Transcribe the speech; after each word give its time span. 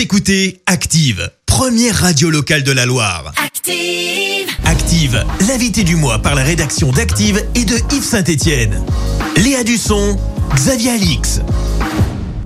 Vous 0.00 0.04
écoutez 0.04 0.62
Active, 0.64 1.30
première 1.44 1.94
radio 1.94 2.30
locale 2.30 2.62
de 2.62 2.72
la 2.72 2.86
Loire. 2.86 3.34
Active. 3.36 4.48
Active, 4.64 5.26
l'invité 5.46 5.84
du 5.84 5.94
mois 5.94 6.20
par 6.20 6.34
la 6.34 6.42
rédaction 6.42 6.90
d'Active 6.90 7.44
et 7.54 7.66
de 7.66 7.74
Yves 7.94 8.02
Saint-Étienne. 8.02 8.82
Léa 9.36 9.62
Dusson, 9.62 10.16
Xavier 10.54 10.92
Alix. 10.92 11.40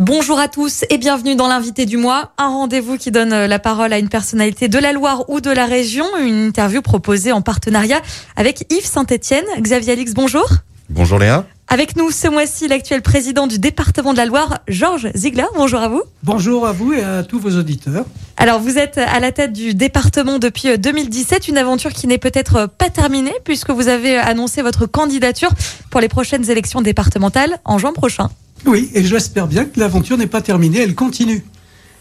Bonjour 0.00 0.40
à 0.40 0.48
tous 0.48 0.84
et 0.90 0.98
bienvenue 0.98 1.36
dans 1.36 1.46
l'invité 1.46 1.86
du 1.86 1.96
mois, 1.96 2.32
un 2.38 2.48
rendez-vous 2.48 2.98
qui 2.98 3.12
donne 3.12 3.32
euh, 3.32 3.46
la 3.46 3.60
parole 3.60 3.92
à 3.92 4.00
une 4.00 4.08
personnalité 4.08 4.66
de 4.66 4.78
la 4.80 4.92
Loire 4.92 5.30
ou 5.30 5.40
de 5.40 5.50
la 5.50 5.66
région, 5.66 6.06
une 6.20 6.48
interview 6.48 6.82
proposée 6.82 7.30
en 7.30 7.40
partenariat 7.40 8.02
avec 8.34 8.66
Yves 8.72 8.84
Saint-Étienne. 8.84 9.46
Xavier 9.60 9.92
Alix, 9.92 10.12
bonjour. 10.12 10.48
Bonjour 10.90 11.18
Léa. 11.18 11.46
Avec 11.68 11.96
nous 11.96 12.10
ce 12.10 12.28
mois-ci 12.28 12.68
l'actuel 12.68 13.00
président 13.00 13.46
du 13.46 13.58
département 13.58 14.12
de 14.12 14.18
la 14.18 14.26
Loire, 14.26 14.60
Georges 14.68 15.08
Ziegler. 15.14 15.46
Bonjour 15.56 15.80
à 15.80 15.88
vous. 15.88 16.02
Bonjour 16.22 16.66
à 16.66 16.72
vous 16.72 16.92
et 16.92 17.02
à 17.02 17.22
tous 17.22 17.38
vos 17.40 17.56
auditeurs. 17.56 18.04
Alors 18.36 18.60
vous 18.60 18.76
êtes 18.76 18.98
à 18.98 19.18
la 19.18 19.32
tête 19.32 19.54
du 19.54 19.74
département 19.74 20.38
depuis 20.38 20.76
2017, 20.76 21.48
une 21.48 21.56
aventure 21.56 21.92
qui 21.92 22.06
n'est 22.06 22.18
peut-être 22.18 22.66
pas 22.66 22.90
terminée 22.90 23.32
puisque 23.44 23.70
vous 23.70 23.88
avez 23.88 24.16
annoncé 24.18 24.60
votre 24.60 24.84
candidature 24.84 25.50
pour 25.90 26.00
les 26.00 26.08
prochaines 26.08 26.50
élections 26.50 26.82
départementales 26.82 27.58
en 27.64 27.78
juin 27.78 27.92
prochain. 27.94 28.28
Oui, 28.66 28.90
et 28.94 29.02
j'espère 29.02 29.46
bien 29.46 29.64
que 29.64 29.80
l'aventure 29.80 30.18
n'est 30.18 30.26
pas 30.26 30.42
terminée, 30.42 30.80
elle 30.80 30.94
continue. 30.94 31.44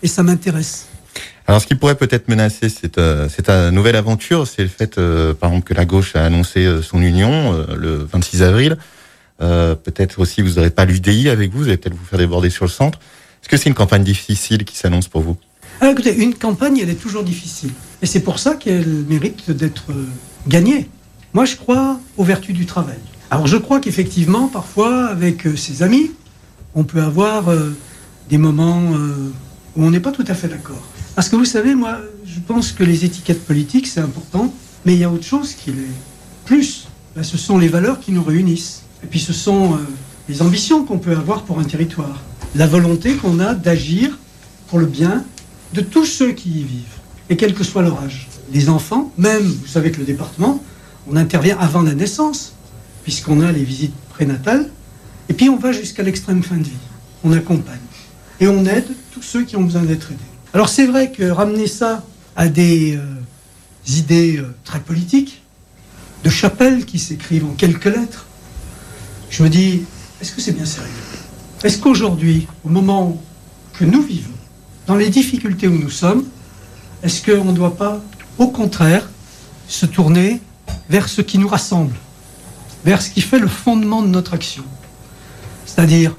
Et 0.01 0.07
ça 0.07 0.23
m'intéresse. 0.23 0.87
Alors 1.45 1.61
ce 1.61 1.67
qui 1.67 1.75
pourrait 1.75 1.95
peut-être 1.95 2.29
menacer 2.29 2.69
cette, 2.69 2.97
euh, 2.97 3.27
cette 3.27 3.49
euh, 3.49 3.69
nouvelle 3.69 3.97
aventure, 3.97 4.47
c'est 4.47 4.61
le 4.61 4.69
fait, 4.69 4.97
euh, 4.97 5.33
par 5.33 5.49
exemple, 5.49 5.67
que 5.67 5.73
la 5.73 5.83
gauche 5.83 6.15
a 6.15 6.23
annoncé 6.23 6.65
son 6.81 7.01
union 7.01 7.53
euh, 7.53 7.75
le 7.75 8.07
26 8.11 8.43
avril. 8.43 8.77
Peut-être 9.39 10.19
aussi 10.19 10.41
vous 10.41 10.53
n'aurez 10.53 10.69
pas 10.69 10.85
l'UDI 10.85 11.27
avec 11.27 11.51
vous, 11.51 11.59
vous 11.59 11.67
allez 11.67 11.75
peut-être 11.75 11.97
vous 11.97 12.05
faire 12.05 12.19
déborder 12.19 12.49
sur 12.49 12.63
le 12.63 12.69
centre. 12.71 12.99
Est-ce 13.41 13.49
que 13.49 13.57
c'est 13.57 13.67
une 13.67 13.75
campagne 13.75 14.03
difficile 14.03 14.63
qui 14.63 14.77
s'annonce 14.77 15.09
pour 15.09 15.19
vous? 15.19 15.35
Alors 15.81 15.91
écoutez, 15.91 16.15
une 16.15 16.33
campagne, 16.33 16.77
elle 16.81 16.89
est 16.89 17.01
toujours 17.01 17.23
difficile. 17.23 17.71
Et 18.01 18.05
c'est 18.05 18.21
pour 18.21 18.39
ça 18.39 18.55
qu'elle 18.55 18.87
mérite 19.09 19.51
d'être 19.51 19.87
gagnée. 20.47 20.87
Moi, 21.33 21.43
je 21.43 21.57
crois 21.57 21.99
aux 22.15 22.23
vertus 22.23 22.55
du 22.55 22.65
travail. 22.65 22.99
Alors 23.31 23.47
je 23.47 23.57
crois 23.57 23.81
qu'effectivement, 23.81 24.47
parfois, 24.47 25.07
avec 25.07 25.45
ses 25.57 25.83
amis, 25.83 26.11
on 26.73 26.85
peut 26.85 27.01
avoir 27.01 27.43
des 28.29 28.37
moments 28.37 28.91
où 29.75 29.83
on 29.83 29.91
n'est 29.91 29.99
pas 29.99 30.13
tout 30.13 30.25
à 30.25 30.35
fait 30.35 30.47
d'accord. 30.47 30.81
Parce 31.15 31.29
que 31.29 31.35
vous 31.35 31.45
savez, 31.45 31.75
moi, 31.75 31.99
je 32.25 32.39
pense 32.39 32.71
que 32.71 32.83
les 32.83 33.05
étiquettes 33.05 33.45
politiques, 33.45 33.87
c'est 33.87 33.99
important, 33.99 34.51
mais 34.85 34.93
il 34.93 34.99
y 34.99 35.03
a 35.03 35.11
autre 35.11 35.25
chose 35.25 35.53
qui 35.53 35.71
l'est 35.71 35.83
plus. 36.45 36.87
Ben, 37.15 37.23
ce 37.23 37.37
sont 37.37 37.59
les 37.59 37.67
valeurs 37.67 37.99
qui 37.99 38.11
nous 38.11 38.23
réunissent. 38.23 38.81
Et 39.03 39.07
puis 39.07 39.19
ce 39.19 39.33
sont 39.33 39.73
euh, 39.73 39.77
les 40.27 40.41
ambitions 40.41 40.83
qu'on 40.83 40.97
peut 40.97 41.15
avoir 41.15 41.43
pour 41.43 41.59
un 41.59 41.63
territoire. 41.63 42.21
La 42.55 42.65
volonté 42.65 43.15
qu'on 43.15 43.39
a 43.39 43.53
d'agir 43.53 44.17
pour 44.67 44.79
le 44.79 44.87
bien 44.87 45.23
de 45.73 45.81
tous 45.81 46.05
ceux 46.05 46.31
qui 46.31 46.49
y 46.49 46.63
vivent, 46.63 46.99
et 47.29 47.37
quel 47.37 47.53
que 47.53 47.63
soit 47.63 47.83
leur 47.83 48.01
âge. 48.01 48.27
Les 48.51 48.69
enfants, 48.69 49.11
même, 49.17 49.43
vous 49.43 49.67
savez 49.67 49.91
que 49.91 49.99
le 49.99 50.05
département, 50.05 50.63
on 51.07 51.15
intervient 51.15 51.57
avant 51.59 51.81
la 51.81 51.93
naissance, 51.93 52.53
puisqu'on 53.03 53.41
a 53.41 53.51
les 53.51 53.63
visites 53.63 53.95
prénatales, 54.09 54.69
et 55.29 55.33
puis 55.33 55.49
on 55.49 55.57
va 55.57 55.71
jusqu'à 55.71 56.03
l'extrême 56.03 56.43
fin 56.43 56.57
de 56.57 56.63
vie. 56.63 56.71
On 57.23 57.31
accompagne. 57.33 57.77
Et 58.39 58.47
on 58.47 58.65
aide 58.65 58.87
tous 59.11 59.21
ceux 59.21 59.43
qui 59.43 59.55
ont 59.55 59.63
besoin 59.63 59.83
d'être 59.83 60.11
aidés. 60.11 60.32
Alors 60.53 60.69
c'est 60.69 60.85
vrai 60.85 61.11
que 61.11 61.23
ramener 61.23 61.65
ça 61.65 62.03
à 62.35 62.47
des 62.47 62.95
euh, 62.95 63.05
idées 63.87 64.37
euh, 64.37 64.53
très 64.63 64.79
politiques, 64.79 65.41
de 66.23 66.29
chapelles 66.29 66.85
qui 66.85 66.99
s'écrivent 66.99 67.45
en 67.45 67.53
quelques 67.53 67.85
lettres, 67.85 68.27
je 69.31 69.41
me 69.41 69.49
dis, 69.49 69.81
est-ce 70.21 70.31
que 70.31 70.41
c'est 70.41 70.51
bien 70.51 70.65
sérieux? 70.65 70.91
Est-ce 71.63 71.79
qu'aujourd'hui, 71.79 72.47
au 72.63 72.69
moment 72.69 73.19
que 73.73 73.83
nous 73.83 74.03
vivons, 74.03 74.29
dans 74.85 74.95
les 74.95 75.09
difficultés 75.09 75.67
où 75.67 75.77
nous 75.77 75.89
sommes, 75.89 76.23
est-ce 77.01 77.23
qu'on 77.25 77.45
ne 77.45 77.53
doit 77.53 77.75
pas, 77.75 77.99
au 78.37 78.47
contraire, 78.47 79.09
se 79.67 79.87
tourner 79.87 80.39
vers 80.87 81.09
ce 81.09 81.21
qui 81.21 81.39
nous 81.39 81.47
rassemble, 81.47 81.95
vers 82.85 83.01
ce 83.01 83.09
qui 83.09 83.21
fait 83.21 83.39
le 83.39 83.47
fondement 83.47 84.03
de 84.03 84.07
notre 84.07 84.35
action? 84.35 84.63
C'est-à-dire 85.65 86.15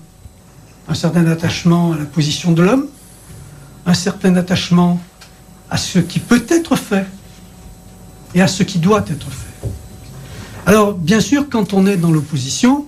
un 0.88 0.94
certain 0.94 1.24
attachement 1.26 1.92
à 1.92 1.98
la 1.98 2.04
position 2.04 2.50
de 2.50 2.62
l'homme, 2.62 2.88
un 3.86 3.94
certain 3.94 4.36
attachement 4.36 5.00
à 5.70 5.76
ce 5.76 5.98
qui 5.98 6.18
peut 6.18 6.44
être 6.48 6.76
fait 6.76 7.06
et 8.34 8.42
à 8.42 8.48
ce 8.48 8.62
qui 8.62 8.78
doit 8.78 9.04
être 9.08 9.30
fait. 9.30 9.68
Alors, 10.66 10.94
bien 10.94 11.20
sûr, 11.20 11.48
quand 11.50 11.74
on 11.74 11.86
est 11.86 11.96
dans 11.96 12.10
l'opposition, 12.10 12.86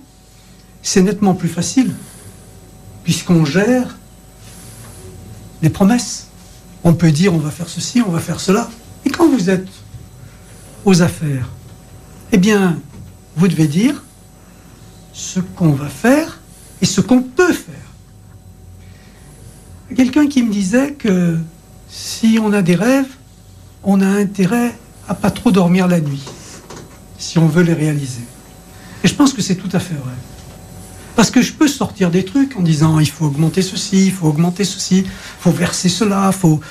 c'est 0.81 1.01
nettement 1.01 1.35
plus 1.35 1.49
facile, 1.49 1.93
puisqu'on 3.03 3.45
gère 3.45 3.97
les 5.61 5.69
promesses. 5.69 6.27
On 6.83 6.93
peut 6.93 7.11
dire 7.11 7.33
on 7.33 7.39
va 7.39 7.51
faire 7.51 7.69
ceci, 7.69 8.01
on 8.01 8.11
va 8.11 8.19
faire 8.19 8.39
cela. 8.39 8.69
Et 9.05 9.09
quand 9.09 9.27
vous 9.29 9.49
êtes 9.49 9.67
aux 10.85 11.01
affaires, 11.01 11.49
eh 12.31 12.37
bien, 12.37 12.79
vous 13.35 13.47
devez 13.47 13.67
dire 13.67 14.03
ce 15.13 15.39
qu'on 15.39 15.71
va 15.71 15.87
faire 15.87 16.39
et 16.81 16.85
ce 16.85 17.01
qu'on 17.01 17.21
peut 17.21 17.53
faire. 17.53 17.86
Quelqu'un 19.97 20.27
qui 20.27 20.43
me 20.43 20.51
disait 20.51 20.91
que 20.91 21.39
si 21.89 22.37
on 22.39 22.53
a 22.53 22.61
des 22.61 22.75
rêves, 22.75 23.09
on 23.83 23.99
a 23.99 24.05
intérêt 24.05 24.77
à 25.07 25.15
pas 25.15 25.31
trop 25.31 25.49
dormir 25.49 25.87
la 25.87 25.99
nuit, 25.99 26.23
si 27.17 27.39
on 27.39 27.47
veut 27.47 27.63
les 27.63 27.73
réaliser. 27.73 28.21
Et 29.03 29.07
je 29.07 29.15
pense 29.15 29.33
que 29.33 29.41
c'est 29.41 29.55
tout 29.55 29.71
à 29.73 29.79
fait 29.79 29.95
vrai. 29.95 30.13
Parce 31.15 31.31
que 31.31 31.41
je 31.41 31.51
peux 31.51 31.67
sortir 31.67 32.11
des 32.11 32.23
trucs 32.23 32.55
en 32.57 32.61
disant 32.61 32.99
il 32.99 33.09
faut 33.09 33.25
augmenter 33.25 33.63
ceci, 33.63 34.05
il 34.05 34.11
faut 34.11 34.27
augmenter 34.27 34.65
ceci, 34.65 34.99
il 34.99 35.05
faut 35.39 35.49
verser 35.49 35.89
cela, 35.89 36.29
il 36.31 36.37
faut 36.37 36.61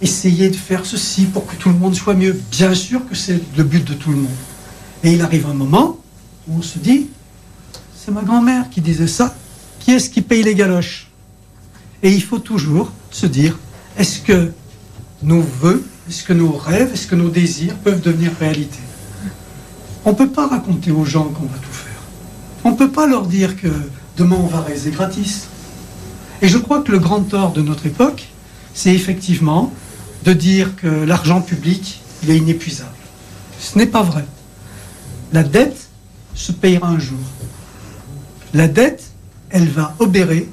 essayer 0.00 0.48
de 0.48 0.56
faire 0.56 0.86
ceci 0.86 1.26
pour 1.26 1.46
que 1.46 1.56
tout 1.56 1.68
le 1.68 1.76
monde 1.76 1.94
soit 1.94 2.14
mieux. 2.14 2.40
Bien 2.50 2.72
sûr 2.72 3.06
que 3.06 3.14
c'est 3.14 3.38
le 3.54 3.64
but 3.64 3.84
de 3.84 3.92
tout 3.92 4.12
le 4.12 4.16
monde. 4.16 4.38
Et 5.04 5.12
il 5.12 5.20
arrive 5.20 5.46
un 5.46 5.52
moment 5.52 5.98
où 6.48 6.56
on 6.56 6.62
se 6.62 6.78
dit 6.78 7.08
c'est 7.94 8.12
ma 8.12 8.22
grand-mère 8.22 8.70
qui 8.70 8.80
disait 8.80 9.06
ça, 9.08 9.36
qui 9.78 9.90
est-ce 9.90 10.08
qui 10.08 10.22
paye 10.22 10.42
les 10.42 10.54
galoches? 10.54 11.11
Et 12.02 12.12
il 12.12 12.22
faut 12.22 12.38
toujours 12.38 12.92
se 13.10 13.26
dire 13.26 13.58
est-ce 13.96 14.20
que 14.20 14.52
nos 15.22 15.40
voeux, 15.40 15.84
est-ce 16.08 16.24
que 16.24 16.32
nos 16.32 16.52
rêves, 16.52 16.90
est-ce 16.92 17.06
que 17.06 17.14
nos 17.14 17.28
désirs 17.28 17.74
peuvent 17.76 18.00
devenir 18.00 18.32
réalité? 18.40 18.78
On 20.04 20.10
ne 20.10 20.16
peut 20.16 20.30
pas 20.30 20.48
raconter 20.48 20.90
aux 20.90 21.04
gens 21.04 21.24
qu'on 21.24 21.46
va 21.46 21.58
tout 21.58 21.72
faire. 21.72 21.92
On 22.64 22.72
ne 22.72 22.76
peut 22.76 22.90
pas 22.90 23.06
leur 23.06 23.26
dire 23.26 23.56
que 23.56 23.68
demain 24.16 24.36
on 24.36 24.46
va 24.46 24.60
raiser 24.60 24.90
gratis. 24.90 25.46
Et 26.40 26.48
je 26.48 26.58
crois 26.58 26.80
que 26.82 26.90
le 26.90 26.98
grand 26.98 27.22
tort 27.22 27.52
de 27.52 27.62
notre 27.62 27.86
époque, 27.86 28.28
c'est 28.74 28.92
effectivement 28.92 29.72
de 30.24 30.32
dire 30.32 30.74
que 30.76 30.88
l'argent 30.88 31.40
public, 31.40 32.00
il 32.22 32.30
est 32.30 32.36
inépuisable. 32.36 32.90
Ce 33.60 33.78
n'est 33.78 33.86
pas 33.86 34.02
vrai. 34.02 34.24
La 35.32 35.44
dette 35.44 35.88
se 36.34 36.50
payera 36.50 36.88
un 36.88 36.98
jour. 36.98 37.18
La 38.54 38.66
dette, 38.66 39.04
elle 39.50 39.68
va 39.68 39.94
obérer 40.00 40.48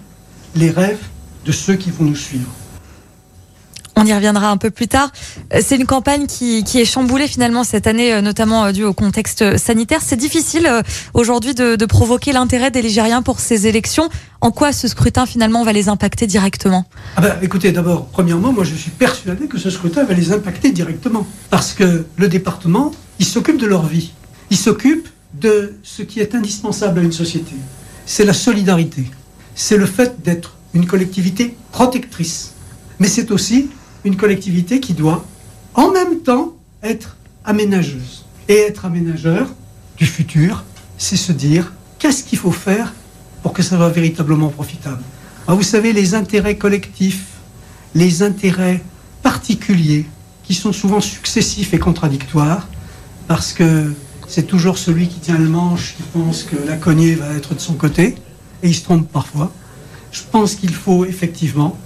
les 0.56 0.70
rêves 0.70 1.02
de 1.46 1.52
ceux 1.52 1.76
qui 1.76 1.92
vont 1.92 2.06
nous 2.06 2.16
suivre. 2.16 2.50
On 3.96 4.06
y 4.06 4.14
reviendra 4.14 4.50
un 4.50 4.56
peu 4.56 4.70
plus 4.70 4.88
tard. 4.88 5.12
Euh, 5.54 5.60
C'est 5.62 5.76
une 5.76 5.86
campagne 5.86 6.26
qui, 6.26 6.64
qui 6.64 6.80
est 6.80 6.86
chamboulée 6.86 7.28
finalement 7.28 7.66
cette 7.66 7.86
année, 7.86 8.14
euh, 8.14 8.22
notamment 8.22 8.64
euh, 8.64 8.72
due 8.72 8.86
au 8.86 8.94
contexte 8.94 9.58
sanitaire. 9.58 10.00
C'est 10.02 10.16
difficile 10.16 10.72
aujourd'hui 11.14 11.54
de, 11.54 11.76
de 11.76 11.86
provoquer 11.86 12.32
l'intérêt 12.32 12.72
des 12.72 12.82
Ligériens 12.82 13.22
pour 13.22 13.42
ces 13.42 13.68
élections. 13.68 14.10
En 14.40 14.52
quoi 14.52 14.72
ce 14.72 14.88
scrutin 14.88 15.26
finalement 15.26 15.66
va 15.66 15.74
les 15.74 15.90
impacter 15.90 16.28
directement? 16.28 16.86
Ah 17.18 17.22
ben, 17.22 17.38
écoutez, 17.42 17.74
d'abord, 17.74 18.06
premièrement, 18.06 18.54
moi 18.54 18.64
je 18.64 18.74
suis 18.74 18.92
persuadé 18.92 19.48
que 19.48 19.58
ce 19.58 19.70
scrutin 19.70 20.06
va 20.06 20.14
les 20.14 20.32
impacter 20.32 20.72
directement. 20.72 21.28
Parce 21.50 21.74
que 21.74 22.06
le 22.16 22.28
département, 22.30 22.92
il 23.20 23.26
s'occupe 23.26 23.58
de 23.58 23.68
leur 23.68 23.86
vie. 23.86 24.14
Il 24.50 24.58
s'occupe 24.58 25.10
de 25.34 25.76
ce 25.84 26.04
qui 26.04 26.22
est 26.22 26.36
indispensable 26.36 27.02
à 27.02 27.04
une 27.04 27.12
société. 27.12 27.54
C'est 28.06 28.24
la 28.24 28.34
solidarité. 28.34 29.04
C'est 29.56 29.78
le 29.78 29.86
fait 29.86 30.24
d'être 30.24 30.56
une 30.74 30.86
collectivité 30.86 31.56
protectrice. 31.72 32.54
Mais 33.00 33.08
c'est 33.08 33.32
aussi 33.32 33.70
une 34.04 34.16
collectivité 34.16 34.80
qui 34.80 34.94
doit, 34.94 35.26
en 35.74 35.92
même 35.92 36.20
temps, 36.20 36.54
être 36.84 37.18
aménageuse. 37.46 38.26
Et 38.48 38.56
être 38.56 38.86
aménageur 38.86 39.48
du 39.98 40.06
futur, 40.06 40.64
c'est 40.98 41.16
se 41.16 41.32
dire 41.32 41.72
qu'est-ce 42.00 42.24
qu'il 42.24 42.40
faut 42.40 42.52
faire 42.52 42.94
pour 43.44 43.54
que 43.54 43.62
ça 43.62 43.78
soit 43.78 43.90
véritablement 43.90 44.50
profitable? 44.50 45.02
Alors, 45.48 45.58
vous 45.58 45.64
savez, 45.64 45.94
les 45.94 46.14
intérêts 46.16 46.58
collectifs, 46.58 47.26
les 47.96 48.24
intérêts 48.24 48.84
particuliers, 49.24 50.06
qui 50.44 50.56
sont 50.56 50.74
souvent 50.74 51.00
successifs 51.00 51.74
et 51.74 51.80
contradictoires, 51.80 52.68
parce 53.28 53.54
que 53.54 53.94
c'est 54.28 54.48
toujours 54.48 54.78
celui 54.78 55.08
qui 55.08 55.20
tient 55.20 55.38
le 55.38 55.48
manche 55.48 55.96
qui 55.96 56.04
pense 56.12 56.44
que 56.44 56.56
la 56.68 56.76
cognée 56.76 57.16
va 57.16 57.34
être 57.34 57.54
de 57.54 57.60
son 57.60 57.74
côté, 57.74 58.16
et 58.64 58.70
il 58.70 58.76
se 58.76 58.84
trompe 58.84 59.08
parfois. 59.12 59.52
Je 60.12 60.22
pense 60.32 60.56
qu'il 60.56 60.74
faut 60.74 61.06
effectivement 61.06 61.78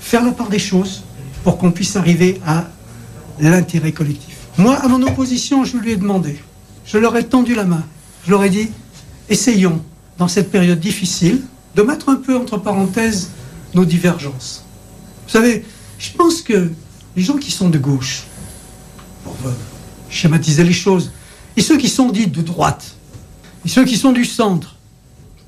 faire 0.00 0.24
la 0.24 0.32
part 0.32 0.48
des 0.48 0.58
choses 0.58 1.02
pour 1.44 1.58
qu'on 1.58 1.70
puisse 1.70 1.96
arriver 1.96 2.40
à 2.46 2.68
l'intérêt 3.40 3.92
collectif. 3.92 4.36
Moi, 4.56 4.74
à 4.74 4.88
mon 4.88 5.02
opposition, 5.02 5.64
je 5.64 5.76
lui 5.76 5.92
ai 5.92 5.96
demandé, 5.96 6.40
je 6.84 6.98
leur 6.98 7.16
ai 7.16 7.24
tendu 7.24 7.54
la 7.54 7.64
main, 7.64 7.84
je 8.24 8.30
leur 8.30 8.42
ai 8.42 8.50
dit, 8.50 8.70
essayons, 9.28 9.82
dans 10.18 10.28
cette 10.28 10.50
période 10.50 10.80
difficile, 10.80 11.42
de 11.76 11.82
mettre 11.82 12.08
un 12.08 12.16
peu 12.16 12.36
entre 12.36 12.58
parenthèses 12.58 13.30
nos 13.74 13.84
divergences. 13.84 14.64
Vous 15.26 15.32
savez, 15.32 15.64
Je 15.98 16.12
pense 16.12 16.42
que 16.42 16.70
les 17.16 17.22
gens 17.22 17.36
qui 17.36 17.50
sont 17.50 17.68
de 17.68 17.78
gauche, 17.78 18.22
pour 19.24 19.36
euh, 19.46 19.52
schématiser 20.08 20.62
les 20.62 20.72
choses, 20.72 21.10
et 21.56 21.60
ceux 21.60 21.76
qui 21.76 21.88
sont 21.88 22.10
dits 22.10 22.28
de 22.28 22.40
droite, 22.40 22.94
et 23.64 23.68
ceux 23.68 23.84
qui 23.84 23.96
sont 23.96 24.12
du 24.12 24.24
centre, 24.24 24.76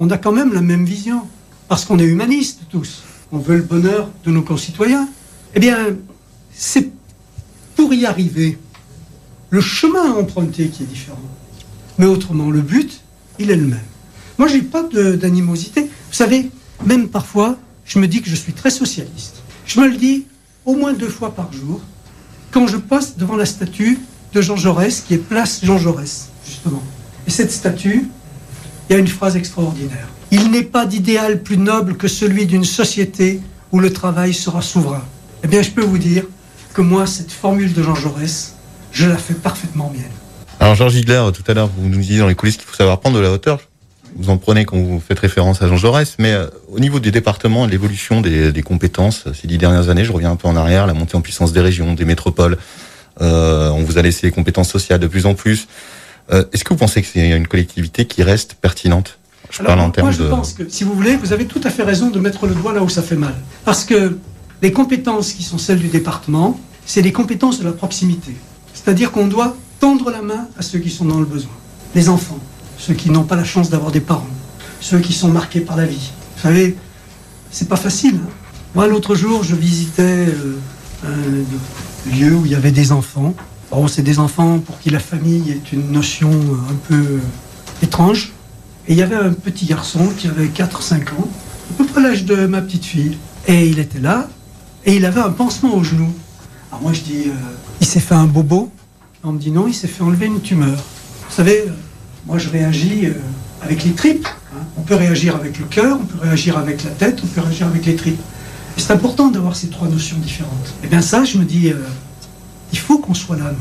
on 0.01 0.11
a 0.11 0.19
quand 0.19 0.33
même 0.33 0.53
la 0.53 0.61
même 0.61 0.85
vision. 0.85 1.23
Parce 1.71 1.85
qu'on 1.85 2.01
est 2.01 2.05
humanistes 2.05 2.63
tous. 2.69 3.05
On 3.31 3.39
veut 3.39 3.55
le 3.55 3.63
bonheur 3.63 4.11
de 4.25 4.33
nos 4.33 4.43
concitoyens. 4.43 5.09
Eh 5.55 5.61
bien, 5.61 5.77
c'est 6.53 6.91
pour 7.77 7.95
y 7.95 8.07
arriver 8.07 8.59
le 9.51 9.61
chemin 9.61 10.15
emprunté 10.15 10.67
qui 10.67 10.83
est 10.83 10.87
différent. 10.87 11.23
Mais 11.97 12.07
autrement, 12.07 12.51
le 12.51 12.61
but, 12.61 13.03
il 13.39 13.53
est 13.53 13.57
le 13.57 13.69
même. 13.69 13.87
Moi, 14.37 14.49
j'ai 14.49 14.63
pas 14.63 14.83
d'animosité. 14.83 15.83
Vous 15.83 16.17
savez, 16.17 16.51
même 16.85 17.09
parfois, 17.09 17.57
je 17.85 18.01
me 18.01 18.09
dis 18.09 18.21
que 18.21 18.29
je 18.29 18.35
suis 18.35 18.53
très 18.53 18.71
socialiste. 18.71 19.37
Je 19.65 19.79
me 19.79 19.87
le 19.87 19.97
dis 19.97 20.27
au 20.65 20.75
moins 20.75 20.93
deux 20.93 21.09
fois 21.09 21.37
par 21.37 21.53
jour 21.53 21.81
quand 22.51 22.67
je 22.67 22.79
passe 22.79 23.17
devant 23.17 23.37
la 23.37 23.47
statue 23.47 24.01
de 24.33 24.41
Jean 24.43 24.57
Jaurès, 24.57 25.05
qui 25.07 25.15
est 25.15 25.19
place 25.19 25.61
Jean 25.63 25.79
Jaurès, 25.79 26.31
justement. 26.45 26.83
Et 27.29 27.31
cette 27.31 27.53
statue, 27.53 28.09
il 28.89 28.93
y 28.93 28.97
a 28.97 28.99
une 28.99 29.07
phrase 29.07 29.37
extraordinaire. 29.37 30.09
Il 30.31 30.51
n'est 30.51 30.63
pas 30.63 30.87
d'idéal 30.87 31.43
plus 31.43 31.59
noble 31.59 31.97
que 31.97 32.09
celui 32.09 32.47
d'une 32.47 32.65
société 32.65 33.41
où 33.73 33.81
le 33.81 33.93
travail 33.93 34.35
sera 34.35 34.63
souverain. 34.63 35.05
Eh 35.43 35.49
bien, 35.49 35.63
je 35.63 35.71
peux 35.71 35.83
vous 35.83 35.99
dire 35.99 36.25
que 36.75 36.83
moi, 36.83 37.07
cette 37.07 37.33
formule 37.33 37.73
de 37.73 37.83
Jean 37.83 37.95
Jaurès, 37.95 38.55
je 38.93 39.07
la 39.07 39.17
fais 39.17 39.35
parfaitement 39.35 39.91
mienne. 39.91 40.11
Alors, 40.61 40.75
Georges 40.75 40.97
Higler, 40.97 41.25
tout 41.33 41.43
à 41.47 41.55
l'heure, 41.55 41.71
vous 41.77 41.89
nous 41.89 41.99
disiez 41.99 42.19
dans 42.19 42.29
les 42.29 42.35
coulisses 42.35 42.57
qu'il 42.57 42.67
faut 42.67 42.77
savoir 42.77 43.01
prendre 43.01 43.17
de 43.17 43.23
la 43.23 43.33
hauteur. 43.33 43.61
Vous 44.17 44.29
en 44.29 44.39
prenez 44.39 44.65
quand 44.65 44.77
vous 44.77 45.01
faites 45.01 45.21
référence 45.21 45.63
à 45.63 45.69
Jean 45.69 45.77
Jaurès, 45.77 46.17
mais 46.19 46.33
euh, 46.33 46.47
au 46.69 46.81
niveau 46.81 46.99
des 46.99 47.13
départements 47.13 47.67
l'évolution 47.67 48.21
des, 48.21 48.51
des, 48.51 48.63
compétences 48.63 49.25
ces 49.41 49.47
dix 49.47 49.57
dernières 49.57 49.89
années, 49.89 50.05
je 50.05 50.11
reviens 50.11 50.33
un 50.33 50.37
peu 50.37 50.49
en 50.49 50.57
arrière, 50.57 50.89
la 50.89 50.95
montée 50.95 51.17
en 51.17 51.21
puissance 51.21 51.53
des 51.53 51.61
régions, 51.61 51.95
des 51.95 52.05
métropoles, 52.05 52.59
euh, 53.21 53.71
on 53.71 53.83
vous 53.83 53.99
a 53.99 54.03
laissé 54.03 54.27
les 54.27 54.33
compétences 54.33 54.69
sociales 54.69 55.01
de 55.01 55.07
plus 55.07 55.27
en 55.27 55.35
plus. 55.35 55.69
Euh, 56.33 56.45
Est-ce 56.53 56.65
que 56.65 56.71
vous 56.71 56.79
pensez 56.79 57.03
que 57.03 57.09
c'est 57.09 57.31
une 57.31 57.47
collectivité 57.47 58.07
qui 58.07 58.23
reste 58.23 58.55
pertinente? 58.55 59.19
Je 59.51 59.61
Alors, 59.61 59.75
parle 59.75 59.81
en 59.81 59.91
termes 59.91 60.07
moi, 60.09 60.17
je 60.17 60.23
pense 60.23 60.53
que, 60.53 60.69
si 60.69 60.85
vous 60.85 60.95
voulez, 60.95 61.17
vous 61.17 61.33
avez 61.33 61.47
tout 61.47 61.61
à 61.65 61.71
fait 61.71 61.83
raison 61.83 62.11
de 62.11 62.21
mettre 62.21 62.47
le 62.47 62.55
doigt 62.55 62.73
là 62.73 62.83
où 62.83 62.89
ça 62.89 63.03
fait 63.03 63.17
mal. 63.17 63.35
Parce 63.65 63.85
que 63.85 64.19
les 64.63 64.73
compétences 64.73 65.33
qui 65.33 65.43
sont 65.43 65.59
celles 65.59 65.81
du 65.81 65.89
département, 65.89 66.59
c'est 66.87 67.03
les 67.03 67.13
compétences 67.13 67.59
de 67.59 67.65
la 67.65 67.73
proximité. 67.73 68.35
C'est-à-dire 68.75 69.11
qu'on 69.11 69.27
doit 69.27 69.57
tendre 69.81 70.11
la 70.11 70.23
main 70.23 70.49
à 70.59 70.63
ceux 70.63 70.79
qui 70.79 70.91
sont 70.91 71.05
dans 71.05 71.19
le 71.19 71.27
besoin. 71.27 71.53
Les 71.95 72.09
enfants, 72.09 72.39
ceux 72.79 72.95
qui 72.95 73.11
n'ont 73.11 73.25
pas 73.25 73.37
la 73.37 73.45
chance 73.45 73.71
d'avoir 73.71 73.91
des 73.91 74.01
parents, 74.01 74.27
ceux 74.81 75.01
qui 75.01 75.13
sont 75.13 75.29
marqués 75.29 75.61
par 75.61 75.77
la 75.77 75.87
vie. 75.87 76.11
Vous 76.37 76.43
savez, 76.43 76.77
c'est 77.51 77.69
pas 77.69 77.77
facile. 77.77 78.17
Hein. 78.17 78.31
Moi, 78.75 78.87
l'autre 78.87 79.17
jour, 79.17 79.43
je 79.43 79.57
visitais 79.57 80.03
euh, 80.29 80.59
un 81.05 82.11
lieu 82.17 82.35
où 82.35 82.47
il 82.47 82.53
y 82.53 82.55
avait 82.55 82.71
des 82.71 82.93
enfants. 82.93 83.35
Bon, 83.71 83.89
c'est 83.89 84.03
des 84.03 84.19
enfants 84.19 84.59
pour 84.59 84.79
qui 84.79 84.91
la 84.91 85.01
famille 85.01 85.51
est 85.51 85.73
une 85.73 85.91
notion 85.91 86.31
un 86.31 86.75
peu 86.89 87.21
étrange. 87.83 88.33
Et 88.89 88.93
il 88.93 88.99
y 88.99 89.03
avait 89.03 89.17
un 89.17 89.33
petit 89.33 89.67
garçon 89.67 90.09
qui 90.17 90.27
avait 90.27 90.47
4-5 90.47 90.95
ans, 91.15 91.29
à 91.71 91.75
peu 91.79 91.85
près 91.85 92.03
l'âge 92.03 92.25
de 92.25 92.47
ma 92.47 92.63
petite 92.63 92.85
fille. 92.85 93.17
Et 93.47 93.69
il 93.69 93.79
était 93.79 94.01
là, 94.01 94.29
et 94.85 94.97
il 94.97 95.05
avait 95.05 95.21
un 95.21 95.31
pansement 95.31 95.75
au 95.75 95.85
genou. 95.85 96.13
Alors 96.71 96.83
moi 96.83 96.93
je 96.93 97.01
dis, 97.01 97.25
euh, 97.27 97.33
il 97.81 97.87
s'est 97.87 98.01
fait 98.01 98.15
un 98.15 98.27
bobo. 98.27 98.71
On 99.23 99.33
me 99.33 99.39
dit 99.39 99.51
non, 99.51 99.69
il 99.69 99.75
s'est 99.75 99.89
fait 99.89 100.03
enlever 100.03 100.27
une 100.27 100.41
tumeur. 100.41 100.77
Vous 100.77 101.35
savez, 101.35 101.65
euh, 101.67 101.73
moi 102.27 102.39
je 102.39 102.49
réagis 102.49 103.07
euh, 103.07 103.13
avec 103.61 103.85
les 103.85 103.93
tripes. 103.93 104.27
Hein. 104.27 104.63
On 104.79 104.83
peut 104.83 104.95
réagir 104.95 105.37
avec 105.37 105.59
le 105.59 105.67
cœur, 105.67 105.99
on 106.01 106.05
peut 106.05 106.19
réagir 106.23 106.57
avec 106.57 106.83
la 106.85 106.91
tête, 106.91 107.21
on 107.23 107.27
peut 107.27 107.41
réagir 107.41 107.67
avec 107.67 107.85
les 107.85 107.97
tripes. 107.97 108.21
Et 108.77 108.81
c'est 108.81 108.93
important 108.93 109.31
d'avoir 109.31 109.57
ces 109.57 109.69
trois 109.69 109.89
notions 109.89 110.17
différentes. 110.19 110.75
Et 110.83 110.87
bien 110.87 111.03
ça, 111.03 111.25
je 111.25 111.39
me 111.39 111.45
dis, 111.45 111.73
il 112.73 112.79
faut 112.79 112.99
qu'on 112.99 113.15
soit 113.15 113.37
là. 113.37 113.53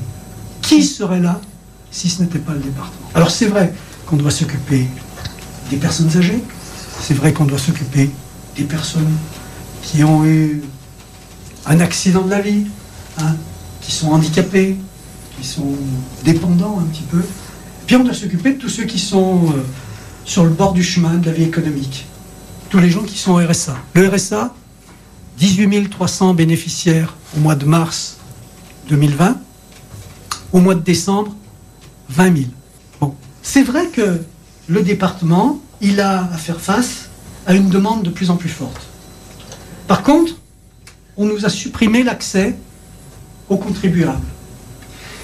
Qui 0.62 0.84
serait 0.84 1.20
là 1.20 1.42
si 1.92 2.10
ce 2.10 2.22
n'était 2.22 2.40
pas 2.40 2.54
le 2.54 2.60
département? 2.60 3.10
Alors 3.16 3.32
c'est 3.32 3.48
vrai 3.48 3.74
qu'on 4.06 4.18
doit 4.18 4.32
s'occuper 4.32 4.88
des 5.70 5.78
personnes 5.78 6.16
âgées, 6.18 6.44
c'est 7.02 7.14
vrai 7.14 7.34
qu'on 7.34 7.46
doit 7.46 7.60
s'occuper 7.60 8.10
des 8.56 8.64
personnes 8.64 9.12
qui 9.84 10.04
ont 10.04 10.26
eu 10.26 10.62
un 11.66 11.80
accident 11.80 12.22
de 12.22 12.30
la 12.30 12.42
vie, 12.42 12.66
hein, 13.20 13.36
qui 13.82 13.92
sont 13.92 14.12
handicapés, 14.12 14.76
qui 15.40 15.48
sont 15.48 15.74
dépendants 16.24 16.80
un 16.80 16.86
petit 16.86 17.04
peu. 17.04 17.22
Puis 17.88 17.96
on 17.96 18.04
doit 18.04 18.14
s'occuper 18.14 18.54
de 18.54 18.60
tous 18.60 18.70
ceux 18.70 18.84
qui 18.84 19.00
sont 19.00 19.46
euh, 19.48 19.62
sur 20.26 20.44
le 20.44 20.52
bord 20.52 20.74
du 20.74 20.84
chemin 20.84 21.16
de 21.16 21.26
la 21.26 21.32
vie 21.32 21.44
économique. 21.44 22.06
Tous 22.70 22.80
les 22.80 22.90
gens 22.90 23.04
qui 23.04 23.18
sont 23.18 23.32
au 23.32 23.38
RSA. 23.38 23.78
Le 23.94 24.08
RSA, 24.08 24.54
18 25.38 25.90
300 25.90 26.34
bénéficiaires 26.34 27.16
au 27.36 27.40
mois 27.40 27.56
de 27.56 27.66
mars 27.66 28.18
2020. 28.90 29.38
Au 30.52 30.60
mois 30.60 30.76
de 30.76 30.82
décembre, 30.82 31.36
20 32.10 32.38
000. 32.38 32.50
Bon, 33.00 33.16
c'est 33.42 33.64
vrai 33.64 33.88
que 33.88 34.22
le 34.70 34.84
département, 34.84 35.60
il 35.82 36.00
a 36.00 36.30
à 36.32 36.38
faire 36.38 36.62
face 36.62 37.10
à 37.48 37.56
une 37.56 37.70
demande 37.70 38.04
de 38.04 38.12
plus 38.12 38.30
en 38.30 38.38
plus 38.38 38.50
forte. 38.50 38.88
Par 39.88 40.04
contre, 40.04 40.34
on 41.18 41.26
nous 41.26 41.46
a 41.46 41.50
supprimé 41.50 42.04
l'accès 42.04 42.56
aux 43.50 43.58
contribuables. 43.58 44.28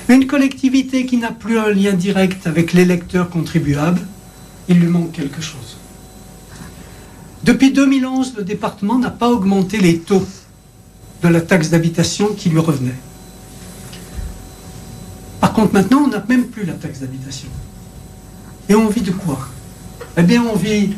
Une 0.09 0.25
collectivité 0.25 1.05
qui 1.05 1.17
n'a 1.17 1.31
plus 1.31 1.59
un 1.59 1.69
lien 1.69 1.93
direct 1.93 2.47
avec 2.47 2.73
l'électeur 2.73 3.29
contribuable, 3.29 4.01
il 4.67 4.79
lui 4.79 4.87
manque 4.87 5.11
quelque 5.11 5.41
chose. 5.41 5.77
Depuis 7.43 7.71
2011, 7.71 8.33
le 8.37 8.43
département 8.43 8.97
n'a 8.97 9.11
pas 9.11 9.29
augmenté 9.29 9.77
les 9.77 9.99
taux 9.99 10.25
de 11.21 11.27
la 11.27 11.41
taxe 11.41 11.69
d'habitation 11.69 12.33
qui 12.33 12.49
lui 12.49 12.59
revenait. 12.59 12.95
Par 15.39 15.53
contre, 15.53 15.73
maintenant, 15.73 16.03
on 16.05 16.07
n'a 16.07 16.23
même 16.27 16.47
plus 16.47 16.65
la 16.65 16.73
taxe 16.73 17.01
d'habitation. 17.01 17.49
Et 18.69 18.75
on 18.75 18.87
vit 18.87 19.01
de 19.01 19.11
quoi? 19.11 19.39
Eh 20.17 20.23
bien, 20.23 20.43
on 20.43 20.55
vit 20.55 20.93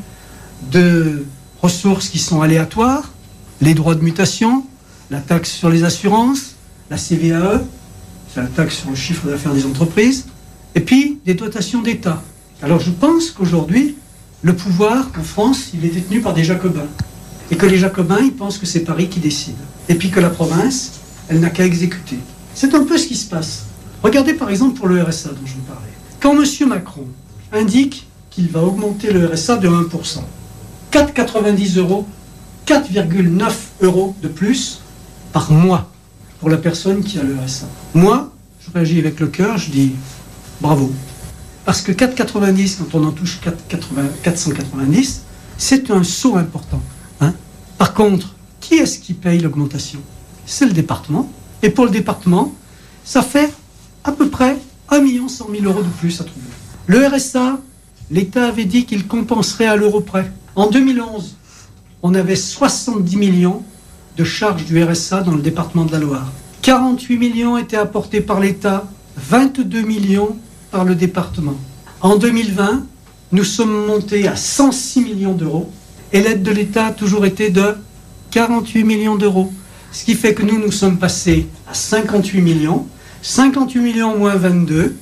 de 0.71 1.25
ressources 1.61 2.09
qui 2.09 2.19
sont 2.19 2.41
aléatoires, 2.41 3.11
les 3.61 3.73
droits 3.73 3.95
de 3.95 4.03
mutation, 4.03 4.65
la 5.09 5.19
taxe 5.19 5.51
sur 5.51 5.69
les 5.69 5.83
assurances, 5.83 6.55
la 6.89 6.97
CVAE, 6.97 7.61
c'est 8.33 8.41
la 8.41 8.47
taxe 8.47 8.77
sur 8.77 8.89
le 8.89 8.95
chiffre 8.95 9.27
d'affaires 9.27 9.53
des 9.53 9.65
entreprises, 9.65 10.25
et 10.75 10.79
puis 10.79 11.19
des 11.25 11.33
dotations 11.33 11.81
d'État. 11.81 12.21
Alors 12.61 12.79
je 12.79 12.91
pense 12.91 13.31
qu'aujourd'hui, 13.31 13.95
le 14.41 14.55
pouvoir 14.55 15.09
en 15.17 15.23
France, 15.23 15.71
il 15.73 15.83
est 15.83 15.89
détenu 15.89 16.21
par 16.21 16.33
des 16.33 16.43
jacobins. 16.43 16.87
Et 17.49 17.55
que 17.55 17.65
les 17.65 17.77
jacobins, 17.77 18.19
ils 18.19 18.33
pensent 18.33 18.57
que 18.57 18.65
c'est 18.65 18.81
Paris 18.81 19.07
qui 19.09 19.19
décide. 19.19 19.55
Et 19.89 19.95
puis 19.95 20.11
que 20.11 20.19
la 20.19 20.29
province, 20.29 20.91
elle 21.29 21.39
n'a 21.39 21.49
qu'à 21.49 21.65
exécuter. 21.65 22.19
C'est 22.53 22.75
un 22.75 22.83
peu 22.83 22.97
ce 22.97 23.07
qui 23.07 23.15
se 23.15 23.27
passe. 23.27 23.65
Regardez 24.03 24.33
par 24.33 24.49
exemple 24.49 24.77
pour 24.77 24.87
le 24.87 25.01
RSA 25.01 25.29
dont 25.29 25.45
je 25.45 25.53
vous 25.53 25.61
parlais. 25.61 25.81
Quand 26.19 26.33
M. 26.33 26.69
Macron 26.69 27.05
indique 27.51 28.07
qu'il 28.29 28.49
va 28.49 28.61
augmenter 28.61 29.11
le 29.11 29.27
RSA 29.27 29.57
de 29.57 29.69
1%, 29.69 30.19
4,90 30.91 31.79
euros, 31.79 32.05
4,9 32.65 33.51
euros 33.81 34.15
de 34.21 34.27
plus 34.27 34.81
par 35.33 35.51
mois 35.51 35.89
pour 36.39 36.49
la 36.49 36.57
personne 36.57 37.03
qui 37.03 37.19
a 37.19 37.23
le 37.23 37.35
RSA. 37.35 37.65
Moi, 37.93 38.31
je 38.59 38.71
réagis 38.71 38.99
avec 38.99 39.19
le 39.19 39.27
cœur, 39.27 39.57
je 39.57 39.71
dis 39.71 39.93
bravo. 40.61 40.91
Parce 41.65 41.81
que 41.81 41.91
4,90, 41.91 42.77
quand 42.77 42.99
on 42.99 43.05
en 43.05 43.11
touche 43.11 43.39
490, 44.23 45.21
c'est 45.57 45.91
un 45.91 46.03
saut 46.03 46.37
important. 46.37 46.81
Hein. 47.19 47.33
Par 47.77 47.93
contre, 47.93 48.35
qui 48.61 48.75
est-ce 48.75 48.99
qui 48.99 49.13
paye 49.13 49.39
l'augmentation? 49.39 49.99
C'est 50.45 50.65
le 50.65 50.73
département. 50.73 51.29
Et 51.63 51.69
pour 51.69 51.85
le 51.85 51.91
département, 51.91 52.53
ça 53.03 53.21
fait 53.21 53.51
à 54.03 54.11
peu 54.11 54.29
près 54.29 54.57
1 54.89 55.27
100 55.27 55.47
000 55.51 55.63
euros 55.65 55.81
de 55.81 55.89
plus 55.99 56.21
à 56.21 56.23
trouver. 56.23 56.46
Le 56.89 57.05
RSA, 57.05 57.59
l'État 58.11 58.47
avait 58.47 58.63
dit 58.63 58.85
qu'il 58.85 59.07
compenserait 59.07 59.65
à 59.65 59.75
l'euro 59.75 59.99
près. 59.99 60.31
En 60.55 60.69
2011, 60.69 61.35
on 62.01 62.15
avait 62.15 62.37
70 62.37 63.17
millions 63.17 63.63
de 64.15 64.23
charges 64.23 64.63
du 64.63 64.81
RSA 64.81 65.21
dans 65.21 65.33
le 65.33 65.41
département 65.41 65.83
de 65.83 65.91
la 65.91 65.99
Loire. 65.99 66.31
48 66.61 67.17
millions 67.17 67.57
étaient 67.57 67.75
apportés 67.75 68.21
par 68.21 68.39
l'État, 68.39 68.85
22 69.17 69.81
millions 69.81 70.37
par 70.71 70.85
le 70.85 70.95
département. 70.95 71.55
En 71.99 72.15
2020, 72.15 72.85
nous 73.33 73.43
sommes 73.43 73.85
montés 73.85 74.25
à 74.29 74.37
106 74.37 75.01
millions 75.01 75.33
d'euros 75.33 75.69
et 76.13 76.21
l'aide 76.21 76.41
de 76.41 76.51
l'État 76.51 76.85
a 76.85 76.91
toujours 76.93 77.25
été 77.25 77.49
de 77.49 77.75
48 78.31 78.85
millions 78.85 79.17
d'euros. 79.17 79.51
Ce 79.91 80.05
qui 80.05 80.15
fait 80.15 80.33
que 80.33 80.43
nous, 80.43 80.57
nous 80.57 80.71
sommes 80.71 80.99
passés 80.99 81.47
à 81.69 81.73
58 81.73 82.39
millions. 82.39 82.87
58 83.23 83.81
millions 83.81 84.17
moins 84.17 84.35
22, 84.35 84.95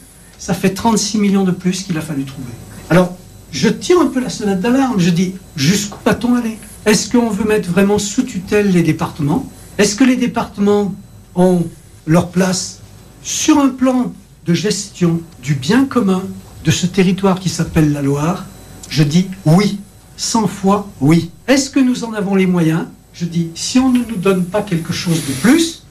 ça 0.46 0.54
fait 0.54 0.75
36 0.75 1.18
millions 1.18 1.44
de 1.44 1.50
plus 1.50 1.82
qu'il 1.82 1.98
a 1.98 2.02
fallu 2.02 2.24
trouver. 2.24 2.52
Alors, 2.92 3.18
je 3.52 3.68
tire 3.68 4.00
un 4.00 4.06
peu 4.06 4.20
la 4.20 4.30
sonnette 4.30 4.60
d'alarme. 4.60 5.00
Je 5.00 5.10
dis, 5.10 5.34
jusqu'où 5.56 5.98
va-t-on 6.06 6.36
aller? 6.36 6.60
Est-ce 6.86 7.10
qu'on 7.10 7.32
veut 7.32 7.46
mettre 7.46 7.72
vraiment 7.72 7.98
sous 7.98 8.22
tutelle 8.22 8.72
les 8.72 8.84
départements? 8.84 9.50
Est-ce 9.80 9.96
que 9.96 10.04
les 10.04 10.18
départements 10.18 10.94
ont 11.34 11.64
leur 12.06 12.30
place 12.30 12.82
sur 13.24 13.58
un 13.58 13.70
plan 13.70 14.14
de 14.46 14.54
gestion 14.54 15.20
du 15.42 15.56
bien 15.56 15.86
commun 15.86 16.22
de 16.64 16.70
ce 16.70 16.86
territoire 16.86 17.40
qui 17.40 17.50
s'appelle 17.50 17.92
la 17.92 18.04
Loire? 18.04 18.46
Je 18.88 19.02
dis 19.02 19.25
oui, 19.46 19.80
100 20.16 20.46
fois 20.46 20.88
oui. 21.02 21.32
Est-ce 21.48 21.72
que 21.72 21.80
nous 21.80 22.04
en 22.04 22.14
avons 22.14 22.36
les 22.36 22.46
moyens? 22.46 22.86
Je 23.14 23.25
dis, 23.25 23.50
si 23.56 23.80
on 23.80 23.92
ne 23.92 24.04
nous 24.08 24.18
donne 24.18 24.46
pas 24.46 24.62
quelque 24.62 24.94
chose 24.94 25.22
de 25.28 25.34
plus, 25.42 25.82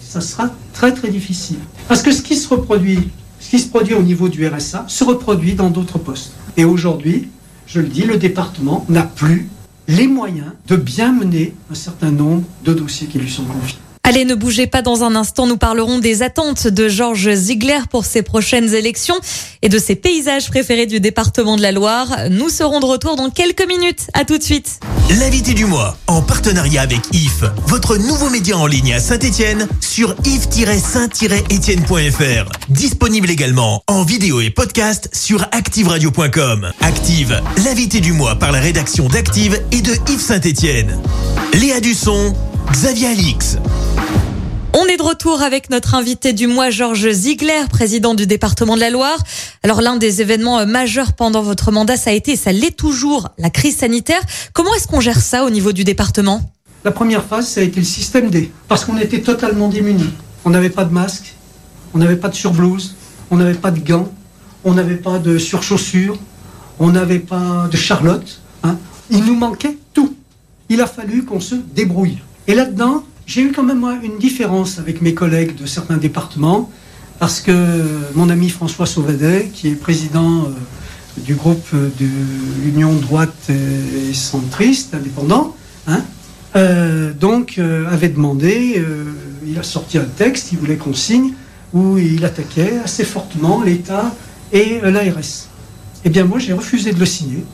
ça 0.00 0.20
sera 0.20 0.48
très 0.74 0.94
très 0.94 1.08
difficile. 1.08 1.58
Parce 1.88 2.02
que 2.02 2.12
ce 2.12 2.22
qui 2.22 2.36
se 2.36 2.46
reproduit, 2.46 3.10
ce 3.46 3.50
qui 3.52 3.60
se 3.60 3.68
produit 3.68 3.94
au 3.94 4.02
niveau 4.02 4.28
du 4.28 4.44
RSA, 4.44 4.86
se 4.88 5.04
reproduit 5.04 5.54
dans 5.54 5.70
d'autres 5.70 6.00
postes. 6.00 6.32
Et 6.56 6.64
aujourd'hui, 6.64 7.28
je 7.68 7.78
le 7.78 7.86
dis, 7.86 8.02
le 8.02 8.16
département 8.16 8.84
n'a 8.88 9.04
plus 9.04 9.48
les 9.86 10.08
moyens 10.08 10.50
de 10.66 10.74
bien 10.74 11.12
mener 11.12 11.54
un 11.70 11.76
certain 11.76 12.10
nombre 12.10 12.42
de 12.64 12.72
dossiers 12.74 13.06
qui 13.06 13.20
lui 13.20 13.30
sont 13.30 13.44
confiés. 13.44 13.78
Allez, 14.08 14.24
ne 14.24 14.36
bougez 14.36 14.68
pas 14.68 14.82
dans 14.82 15.02
un 15.02 15.16
instant. 15.16 15.48
Nous 15.48 15.56
parlerons 15.56 15.98
des 15.98 16.22
attentes 16.22 16.68
de 16.68 16.88
Georges 16.88 17.34
Ziegler 17.34 17.80
pour 17.90 18.04
ses 18.04 18.22
prochaines 18.22 18.72
élections 18.72 19.16
et 19.62 19.68
de 19.68 19.80
ses 19.80 19.96
paysages 19.96 20.48
préférés 20.48 20.86
du 20.86 21.00
département 21.00 21.56
de 21.56 21.62
la 21.62 21.72
Loire. 21.72 22.16
Nous 22.30 22.48
serons 22.48 22.78
de 22.78 22.86
retour 22.86 23.16
dans 23.16 23.30
quelques 23.30 23.66
minutes. 23.66 24.06
À 24.14 24.24
tout 24.24 24.38
de 24.38 24.44
suite. 24.44 24.78
L'invité 25.18 25.54
du 25.54 25.64
mois, 25.64 25.98
en 26.06 26.22
partenariat 26.22 26.82
avec 26.82 27.00
IF, 27.12 27.42
votre 27.66 27.96
nouveau 27.96 28.30
média 28.30 28.56
en 28.56 28.68
ligne 28.68 28.94
à 28.94 29.00
Saint-Etienne 29.00 29.66
sur 29.80 30.14
if-saint-etienne.fr. 30.24 32.52
Disponible 32.68 33.28
également 33.28 33.82
en 33.88 34.04
vidéo 34.04 34.40
et 34.40 34.50
podcast 34.50 35.10
sur 35.12 35.48
activeradio.com. 35.50 36.70
Active, 36.80 37.42
l'invité 37.64 37.98
du 37.98 38.12
mois 38.12 38.36
par 38.36 38.52
la 38.52 38.60
rédaction 38.60 39.08
d'Active 39.08 39.60
et 39.72 39.82
de 39.82 39.94
Yves 40.08 40.20
Saint-Etienne. 40.20 40.96
Léa 41.54 41.80
Dusson, 41.80 42.36
Xavier 42.72 43.08
Alix. 43.08 43.56
On 44.74 44.84
est 44.86 44.96
de 44.96 45.02
retour 45.02 45.42
avec 45.42 45.70
notre 45.70 45.94
invité 45.94 46.32
du 46.32 46.46
mois, 46.46 46.70
Georges 46.70 47.10
Ziegler, 47.10 47.64
président 47.70 48.14
du 48.14 48.26
département 48.26 48.74
de 48.74 48.80
la 48.80 48.90
Loire. 48.90 49.18
Alors 49.62 49.80
l'un 49.80 49.96
des 49.96 50.20
événements 50.20 50.58
euh, 50.58 50.66
majeurs 50.66 51.14
pendant 51.14 51.42
votre 51.42 51.72
mandat, 51.72 51.96
ça 51.96 52.10
a 52.10 52.12
été, 52.12 52.36
ça 52.36 52.52
l'est 52.52 52.76
toujours, 52.76 53.28
la 53.38 53.50
crise 53.50 53.78
sanitaire. 53.78 54.20
Comment 54.52 54.74
est-ce 54.74 54.86
qu'on 54.86 55.00
gère 55.00 55.20
ça 55.20 55.44
au 55.44 55.50
niveau 55.50 55.72
du 55.72 55.84
département? 55.84 56.52
La 56.84 56.90
première 56.90 57.24
phase, 57.24 57.48
ça 57.48 57.60
a 57.60 57.64
été 57.64 57.80
le 57.80 57.86
système 57.86 58.30
D, 58.30 58.52
parce 58.68 58.84
qu'on 58.84 58.98
était 58.98 59.20
totalement 59.20 59.68
démunis. 59.68 60.10
On 60.44 60.50
n'avait 60.50 60.70
pas 60.70 60.84
de 60.84 60.92
masque, 60.92 61.34
on 61.94 61.98
n'avait 61.98 62.16
pas 62.16 62.28
de 62.28 62.34
surblouse, 62.34 62.94
on 63.30 63.36
n'avait 63.36 63.54
pas 63.54 63.70
de 63.70 63.80
gants, 63.80 64.08
on 64.64 64.74
n'avait 64.74 64.96
pas 64.96 65.18
de 65.18 65.38
surchaussures, 65.38 66.18
on 66.78 66.90
n'avait 66.90 67.18
pas 67.18 67.68
de 67.70 67.76
charlotte. 67.76 68.40
Hein. 68.62 68.76
Il 69.10 69.24
nous 69.24 69.36
manquait 69.36 69.78
tout. 69.94 70.14
Il 70.68 70.80
a 70.80 70.86
fallu 70.86 71.24
qu'on 71.24 71.40
se 71.40 71.54
débrouille. 71.54 72.18
Et 72.48 72.54
là-dedans, 72.54 73.04
j'ai 73.26 73.42
eu 73.42 73.52
quand 73.52 73.64
même 73.64 73.80
moi, 73.80 73.96
une 74.02 74.18
différence 74.18 74.78
avec 74.78 75.02
mes 75.02 75.14
collègues 75.14 75.56
de 75.56 75.66
certains 75.66 75.96
départements, 75.96 76.70
parce 77.18 77.40
que 77.40 77.52
mon 78.14 78.30
ami 78.30 78.50
François 78.50 78.86
Sauvadet, 78.86 79.50
qui 79.52 79.68
est 79.68 79.74
président 79.74 80.44
euh, 80.44 80.50
du 81.22 81.34
groupe 81.34 81.66
de 81.72 82.06
l'Union 82.62 82.92
droite 82.92 83.50
et 83.50 84.14
centriste 84.14 84.94
indépendant, 84.94 85.56
hein, 85.88 86.02
euh, 86.54 87.12
donc 87.12 87.56
euh, 87.58 87.90
avait 87.90 88.10
demandé, 88.10 88.80
il 89.44 89.58
a 89.58 89.64
sorti 89.64 89.98
un 89.98 90.04
texte, 90.04 90.52
il 90.52 90.58
voulait 90.58 90.76
qu'on 90.76 90.94
signe, 90.94 91.32
où 91.72 91.98
il 91.98 92.24
attaquait 92.24 92.78
assez 92.84 93.04
fortement 93.04 93.60
l'État 93.60 94.14
et 94.52 94.80
l'ARS. 94.84 95.48
Eh 96.04 96.10
bien 96.10 96.24
moi 96.24 96.38
j'ai 96.38 96.52
refusé 96.52 96.92
de 96.92 97.00
le 97.00 97.06
signer, 97.06 97.44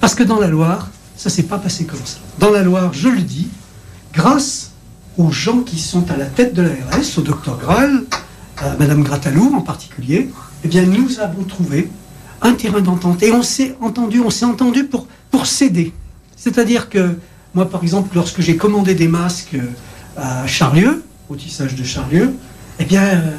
parce 0.00 0.14
que 0.14 0.22
dans 0.22 0.38
la 0.38 0.48
Loire, 0.48 0.90
ça 1.16 1.30
s'est 1.30 1.44
pas 1.44 1.58
passé 1.58 1.84
comme 1.84 2.04
ça. 2.04 2.18
Dans 2.38 2.50
la 2.50 2.62
Loire, 2.62 2.92
je 2.92 3.08
le 3.08 3.22
dis, 3.22 3.48
grâce 4.14 4.72
aux 5.18 5.30
gens 5.30 5.60
qui 5.60 5.78
sont 5.78 6.10
à 6.10 6.16
la 6.16 6.26
tête 6.26 6.54
de 6.54 6.62
l'ARS, 6.62 7.18
au 7.18 7.20
docteur 7.20 7.58
Graal, 7.58 8.04
à 8.58 8.76
Madame 8.76 9.02
Gratalou 9.02 9.52
en 9.54 9.60
particulier, 9.60 10.30
eh 10.64 10.86
nous 10.86 11.20
avons 11.20 11.44
trouvé 11.44 11.88
un 12.42 12.54
terrain 12.54 12.80
d'entente. 12.80 13.22
Et 13.22 13.32
on 13.32 13.42
s'est 13.42 13.76
entendu, 13.80 14.20
on 14.20 14.30
s'est 14.30 14.44
entendu 14.44 14.84
pour, 14.84 15.06
pour 15.30 15.46
céder. 15.46 15.92
C'est-à-dire 16.36 16.88
que 16.88 17.16
moi, 17.54 17.68
par 17.68 17.82
exemple, 17.82 18.10
lorsque 18.14 18.40
j'ai 18.40 18.56
commandé 18.56 18.94
des 18.94 19.08
masques 19.08 19.56
à 20.16 20.46
Charlieu, 20.46 21.04
au 21.28 21.36
tissage 21.36 21.74
de 21.74 21.84
Charlieu, 21.84 22.34
eh 22.78 22.84
bien, 22.84 23.02
euh, 23.02 23.30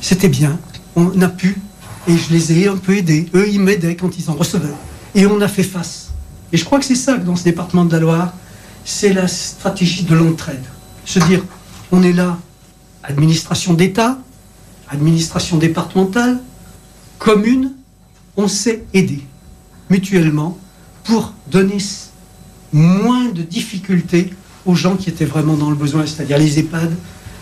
c'était 0.00 0.28
bien. 0.28 0.58
On 0.96 1.20
a 1.20 1.28
pu. 1.28 1.60
Et 2.08 2.16
je 2.16 2.32
les 2.32 2.52
ai 2.52 2.68
un 2.68 2.76
peu 2.76 2.96
aidés. 2.96 3.28
Eux, 3.34 3.48
ils 3.48 3.60
m'aidaient 3.60 3.96
quand 3.96 4.18
ils 4.18 4.28
en 4.30 4.34
recevaient. 4.34 4.74
Et 5.14 5.26
on 5.26 5.40
a 5.40 5.48
fait 5.48 5.62
face. 5.62 6.10
Et 6.52 6.56
je 6.56 6.64
crois 6.64 6.78
que 6.78 6.84
c'est 6.84 6.96
ça 6.96 7.14
que 7.14 7.24
dans 7.24 7.36
ce 7.36 7.44
département 7.44 7.84
de 7.84 7.92
la 7.92 8.00
Loire, 8.00 8.32
c'est 8.84 9.12
la 9.12 9.28
stratégie 9.28 10.04
de 10.04 10.14
l'entraide 10.14 10.64
se 11.04 11.18
dire, 11.20 11.44
on 11.90 12.02
est 12.02 12.12
là, 12.12 12.38
administration 13.02 13.74
d'État, 13.74 14.18
administration 14.88 15.58
départementale, 15.58 16.40
commune, 17.18 17.72
on 18.36 18.48
s'est 18.48 18.84
aidé 18.94 19.22
mutuellement 19.90 20.58
pour 21.04 21.34
donner 21.50 21.78
moins 22.72 23.26
de 23.26 23.42
difficultés 23.42 24.32
aux 24.64 24.74
gens 24.74 24.96
qui 24.96 25.10
étaient 25.10 25.24
vraiment 25.24 25.54
dans 25.54 25.70
le 25.70 25.76
besoin, 25.76 26.06
c'est-à-dire 26.06 26.38
les 26.38 26.58
EHPAD, 26.58 26.92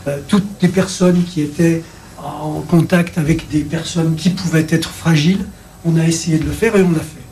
euh, 0.09 0.19
toutes 0.27 0.47
les 0.63 0.69
personnes 0.69 1.23
qui 1.25 1.43
étaient 1.43 1.83
en 2.19 2.61
contact 2.63 3.19
avec 3.19 3.49
des 3.51 3.61
personnes 3.61 4.17
qui 4.17 4.31
pouvaient 4.31 4.67
être 4.69 4.91
fragiles, 4.91 5.47
on 5.85 5.97
a 5.97 6.07
essayé 6.07 6.39
de 6.39 6.45
le 6.45 6.53
faire 6.53 6.77
et 6.77 6.83
on 6.83 6.91
l'a 6.91 7.01
fait. 7.01 7.25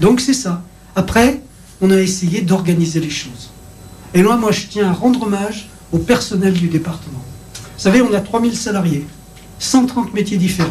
Donc 0.00 0.20
c'est 0.20 0.34
ça. 0.34 0.62
Après, 0.96 1.42
on 1.80 1.90
a 1.90 2.00
essayé 2.00 2.40
d'organiser 2.40 3.00
les 3.00 3.10
choses. 3.10 3.50
Et 4.14 4.22
moi, 4.22 4.50
je 4.52 4.66
tiens 4.66 4.88
à 4.88 4.92
rendre 4.92 5.22
hommage 5.22 5.68
au 5.92 5.98
personnel 5.98 6.54
du 6.54 6.68
département. 6.68 7.22
Vous 7.54 7.82
savez, 7.82 8.02
on 8.02 8.12
a 8.12 8.20
3000 8.20 8.56
salariés, 8.56 9.06
130 9.58 10.14
métiers 10.14 10.36
différents. 10.36 10.70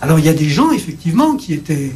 Alors, 0.00 0.18
il 0.18 0.24
y 0.24 0.28
a 0.28 0.34
des 0.34 0.48
gens, 0.48 0.70
effectivement, 0.70 1.36
qui 1.36 1.52
étaient 1.52 1.94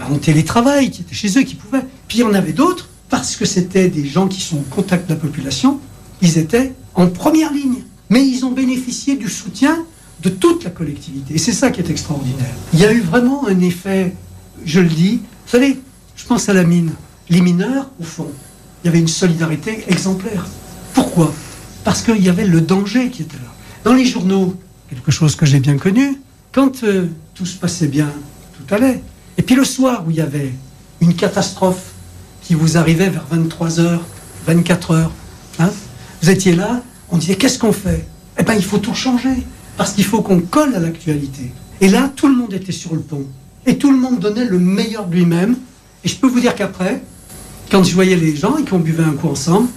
en 0.00 0.16
télétravail, 0.16 0.90
qui 0.90 1.02
étaient 1.02 1.14
chez 1.14 1.38
eux, 1.38 1.42
qui 1.42 1.54
pouvaient. 1.54 1.84
Puis, 2.08 2.18
il 2.18 2.20
y 2.22 2.24
en 2.24 2.34
avait 2.34 2.52
d'autres, 2.52 2.88
parce 3.10 3.36
que 3.36 3.44
c'était 3.44 3.88
des 3.88 4.06
gens 4.06 4.26
qui 4.26 4.40
sont 4.40 4.56
au 4.56 4.74
contact 4.74 5.08
de 5.08 5.14
la 5.14 5.20
population, 5.20 5.78
ils 6.22 6.38
étaient 6.38 6.72
en 6.94 7.08
première 7.08 7.52
ligne. 7.52 7.82
Mais 8.10 8.26
ils 8.26 8.44
ont 8.44 8.50
bénéficié 8.50 9.16
du 9.16 9.28
soutien 9.28 9.84
de 10.22 10.28
toute 10.28 10.64
la 10.64 10.70
collectivité. 10.70 11.34
Et 11.34 11.38
c'est 11.38 11.52
ça 11.52 11.70
qui 11.70 11.80
est 11.80 11.90
extraordinaire. 11.90 12.54
Il 12.72 12.80
y 12.80 12.84
a 12.84 12.92
eu 12.92 13.00
vraiment 13.00 13.46
un 13.46 13.60
effet, 13.60 14.14
je 14.64 14.80
le 14.80 14.88
dis, 14.88 15.16
vous 15.16 15.50
savez, 15.50 15.78
je 16.16 16.24
pense 16.24 16.48
à 16.48 16.54
la 16.54 16.64
mine. 16.64 16.92
Les 17.30 17.40
mineurs, 17.40 17.90
au 18.00 18.04
fond, 18.04 18.30
il 18.82 18.86
y 18.86 18.88
avait 18.88 19.00
une 19.00 19.08
solidarité 19.08 19.84
exemplaire. 19.88 20.46
Pourquoi? 20.92 21.32
Parce 21.84 22.02
qu'il 22.02 22.22
y 22.22 22.28
avait 22.28 22.46
le 22.46 22.60
danger 22.60 23.10
qui 23.10 23.22
était 23.22 23.36
là. 23.36 23.52
Dans 23.84 23.94
les 23.94 24.04
journaux, 24.04 24.54
quelque 24.88 25.10
chose 25.10 25.36
que 25.36 25.46
j'ai 25.46 25.60
bien 25.60 25.76
connu, 25.76 26.20
quand 26.52 26.84
euh, 26.84 27.08
tout 27.34 27.46
se 27.46 27.56
passait 27.56 27.88
bien, 27.88 28.10
tout 28.56 28.74
allait. 28.74 29.02
Et 29.38 29.42
puis 29.42 29.54
le 29.54 29.64
soir 29.64 30.04
où 30.06 30.10
il 30.10 30.16
y 30.16 30.20
avait 30.20 30.52
une 31.00 31.14
catastrophe 31.14 31.92
qui 32.42 32.54
vous 32.54 32.76
arrivait 32.76 33.08
vers 33.08 33.24
23h, 33.32 33.98
24h, 34.48 35.08
hein, 35.58 35.70
vous 36.22 36.30
étiez 36.30 36.54
là, 36.54 36.82
on 37.10 37.16
disait 37.16 37.36
qu'est-ce 37.36 37.58
qu'on 37.58 37.72
fait? 37.72 38.06
Eh 38.38 38.42
bien 38.42 38.54
il 38.54 38.64
faut 38.64 38.78
tout 38.78 38.94
changer, 38.94 39.44
parce 39.76 39.92
qu'il 39.92 40.04
faut 40.04 40.22
qu'on 40.22 40.40
colle 40.40 40.74
à 40.74 40.78
l'actualité. 40.78 41.52
Et 41.80 41.88
là, 41.88 42.10
tout 42.14 42.28
le 42.28 42.36
monde 42.36 42.52
était 42.52 42.72
sur 42.72 42.94
le 42.94 43.00
pont. 43.00 43.26
Et 43.66 43.78
tout 43.78 43.90
le 43.90 43.98
monde 43.98 44.20
donnait 44.20 44.44
le 44.44 44.58
meilleur 44.58 45.06
de 45.06 45.14
lui-même. 45.14 45.56
Et 46.04 46.08
je 46.08 46.16
peux 46.16 46.28
vous 46.28 46.40
dire 46.40 46.54
qu'après, 46.54 47.02
quand 47.70 47.82
je 47.82 47.94
voyais 47.94 48.16
les 48.16 48.36
gens 48.36 48.56
et 48.56 48.64
qu'on 48.64 48.78
buvait 48.78 49.04
un 49.04 49.12
coup 49.12 49.28
ensemble, 49.28 49.68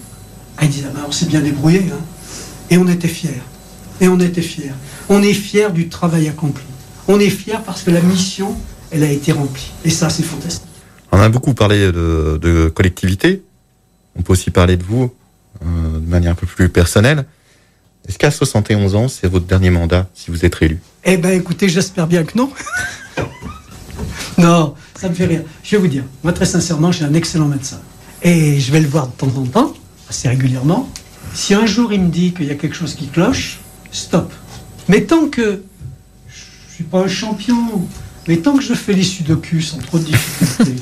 ah, 0.58 0.66
ils 0.66 0.70
disaient, 0.70 0.88
ah, 0.90 0.94
ben, 0.96 1.06
on 1.08 1.12
s'est 1.12 1.26
bien 1.26 1.42
débrouillé. 1.42 1.86
Hein. 1.92 2.00
Et 2.70 2.78
on 2.78 2.88
était 2.88 3.08
fiers. 3.08 3.42
Et 4.02 4.08
on 4.08 4.20
était 4.20 4.42
fiers. 4.42 4.72
On 5.10 5.22
est 5.22 5.34
fiers 5.34 5.72
du 5.72 5.90
travail 5.90 6.28
accompli. 6.28 6.66
On 7.08 7.20
est 7.20 7.30
fiers 7.30 7.60
parce 7.66 7.84
que 7.84 7.92
la 7.92 8.02
mission, 8.02 8.56
elle 8.92 9.04
a 9.04 9.12
été 9.12 9.32
remplie. 9.32 9.72
Et 9.86 9.90
ça, 9.90 10.10
c'est 10.10 10.24
fantastique. 10.24 10.68
On 11.12 11.20
a 11.20 11.30
beaucoup 11.30 11.54
parlé 11.54 11.92
de, 11.92 12.72
collectivité. 12.74 13.44
On 14.18 14.22
peut 14.22 14.34
aussi 14.34 14.52
parler 14.52 14.78
de 14.78 14.84
vous 14.84 15.14
euh, 15.64 16.00
de 16.00 16.10
manière 16.10 16.32
un 16.32 16.36
peu 16.36 16.48
plus 16.48 16.70
personnelle. 16.70 17.26
Est-ce 18.08 18.18
qu'à 18.18 18.32
71 18.32 18.96
ans, 18.96 19.08
c'est 19.08 19.28
votre 19.28 19.46
dernier 19.46 19.70
mandat 19.70 20.08
si 20.14 20.32
vous 20.32 20.46
êtes 20.46 20.56
réélu? 20.56 20.80
Eh 21.04 21.18
bien, 21.18 21.32
écoutez, 21.32 21.70
j'espère 21.70 22.08
bien 22.08 22.24
que 22.24 22.38
non. 22.38 22.52
non, 24.42 24.76
ça 25.00 25.10
me 25.10 25.16
fait 25.16 25.26
rire. 25.26 25.44
Je 25.64 25.76
vais 25.76 25.82
vous 25.82 25.88
dire, 25.88 26.04
moi 26.24 26.34
très 26.34 26.46
sincèrement, 26.46 26.92
j'ai 26.92 27.06
un 27.06 27.14
excellent 27.14 27.48
médecin. 27.48 27.80
Et 28.22 28.60
je 28.60 28.72
vais 28.72 28.80
le 28.80 28.88
voir 28.88 29.08
de 29.08 29.14
temps 29.14 29.36
en 29.36 29.46
temps, 29.46 29.74
assez 30.10 30.28
régulièrement. 30.28 30.90
Si 31.34 31.54
un 31.54 31.66
jour 31.66 31.94
il 31.94 32.02
me 32.02 32.10
dit 32.10 32.34
qu'il 32.34 32.46
y 32.46 32.52
a 32.52 32.56
quelque 32.56 32.76
chose 32.76 32.96
qui 32.96 33.08
cloche, 33.08 33.60
stop. 33.92 34.32
Mais 34.88 35.02
tant 35.02 35.28
que 35.28 35.64
je 36.28 36.74
suis 36.76 36.84
pas 36.84 37.00
un 37.00 37.08
champion, 37.08 37.88
mais 38.28 38.38
tant 38.38 38.56
que 38.56 38.64
je 38.64 38.74
fais 38.74 38.94
les 38.94 39.04
sudoku 39.04 39.62
sans 39.62 39.78
trop 39.80 39.98
de 39.98 40.04
difficultés, 40.04 40.76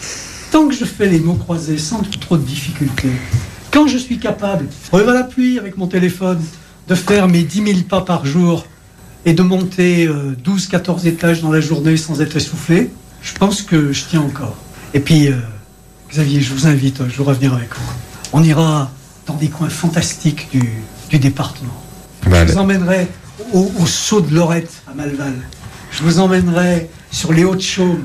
tant 0.50 0.68
que 0.68 0.74
je 0.74 0.84
fais 0.84 1.08
les 1.08 1.20
mots 1.20 1.34
croisés 1.34 1.78
sans 1.78 2.02
trop 2.20 2.36
de 2.36 2.44
difficultés, 2.44 3.12
quand 3.70 3.86
je 3.86 3.98
suis 3.98 4.18
capable, 4.18 4.66
relève 4.90 5.08
à 5.08 5.14
l'appui 5.14 5.58
avec 5.58 5.76
mon 5.76 5.86
téléphone, 5.86 6.40
de 6.88 6.94
faire 6.94 7.28
mes 7.28 7.42
10 7.42 7.64
000 7.64 7.78
pas 7.88 8.02
par 8.02 8.26
jour 8.26 8.66
et 9.24 9.32
de 9.34 9.42
monter 9.42 10.08
12-14 10.08 11.06
euh, 11.06 11.08
étages 11.08 11.40
dans 11.42 11.52
la 11.52 11.60
journée 11.60 11.96
sans 11.96 12.20
être 12.20 12.36
essoufflé, 12.36 12.90
je 13.22 13.34
pense 13.34 13.62
que 13.62 13.92
je 13.92 14.04
tiens 14.08 14.20
encore. 14.20 14.56
Et 14.94 15.00
puis, 15.00 15.28
euh, 15.28 15.36
Xavier, 16.10 16.40
je 16.40 16.52
vous 16.52 16.66
invite 16.66 17.00
un 17.00 17.08
jour 17.08 17.30
à 17.30 17.32
venir 17.32 17.54
avec 17.54 17.70
moi. 17.78 17.94
On 18.32 18.42
ira 18.42 18.90
dans 19.26 19.34
des 19.34 19.48
coins 19.48 19.68
fantastiques 19.68 20.48
du, 20.52 21.18
département. 21.18 21.82
je 22.24 22.52
vous 22.52 22.58
emmènerai 22.58 23.06
au, 23.52 23.86
saut 23.86 24.22
de 24.22 24.34
Lorette 24.34 24.72
à 24.90 24.94
Malval. 24.94 25.34
Je 25.90 26.02
vous 26.02 26.20
emmènerai 26.20 26.88
sur 27.10 27.34
les 27.34 27.44
Hauts-de-Chaume, 27.44 28.04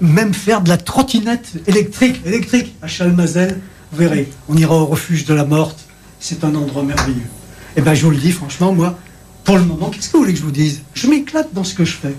même 0.00 0.32
faire 0.32 0.62
de 0.62 0.70
la 0.70 0.78
trottinette 0.78 1.52
électrique, 1.66 2.22
électrique 2.24 2.74
à 2.80 2.86
Chalmazel. 2.86 3.60
Vous 3.92 3.98
verrez, 3.98 4.30
on 4.48 4.56
ira 4.56 4.74
au 4.74 4.86
refuge 4.86 5.26
de 5.26 5.34
la 5.34 5.44
morte. 5.44 5.80
C'est 6.18 6.44
un 6.44 6.54
endroit 6.54 6.82
merveilleux. 6.82 7.28
Et 7.76 7.82
ben, 7.82 7.92
je 7.92 8.04
vous 8.04 8.10
le 8.10 8.16
dis, 8.16 8.32
franchement, 8.32 8.72
moi, 8.72 8.98
pour 9.44 9.58
le 9.58 9.64
moment, 9.64 9.90
qu'est-ce 9.90 10.08
que 10.08 10.14
vous 10.14 10.22
voulez 10.22 10.32
que 10.32 10.40
je 10.40 10.44
vous 10.44 10.50
dise? 10.50 10.80
Je 10.94 11.06
m'éclate 11.06 11.52
dans 11.52 11.64
ce 11.64 11.74
que 11.74 11.84
je 11.84 11.92
fais. 11.92 12.14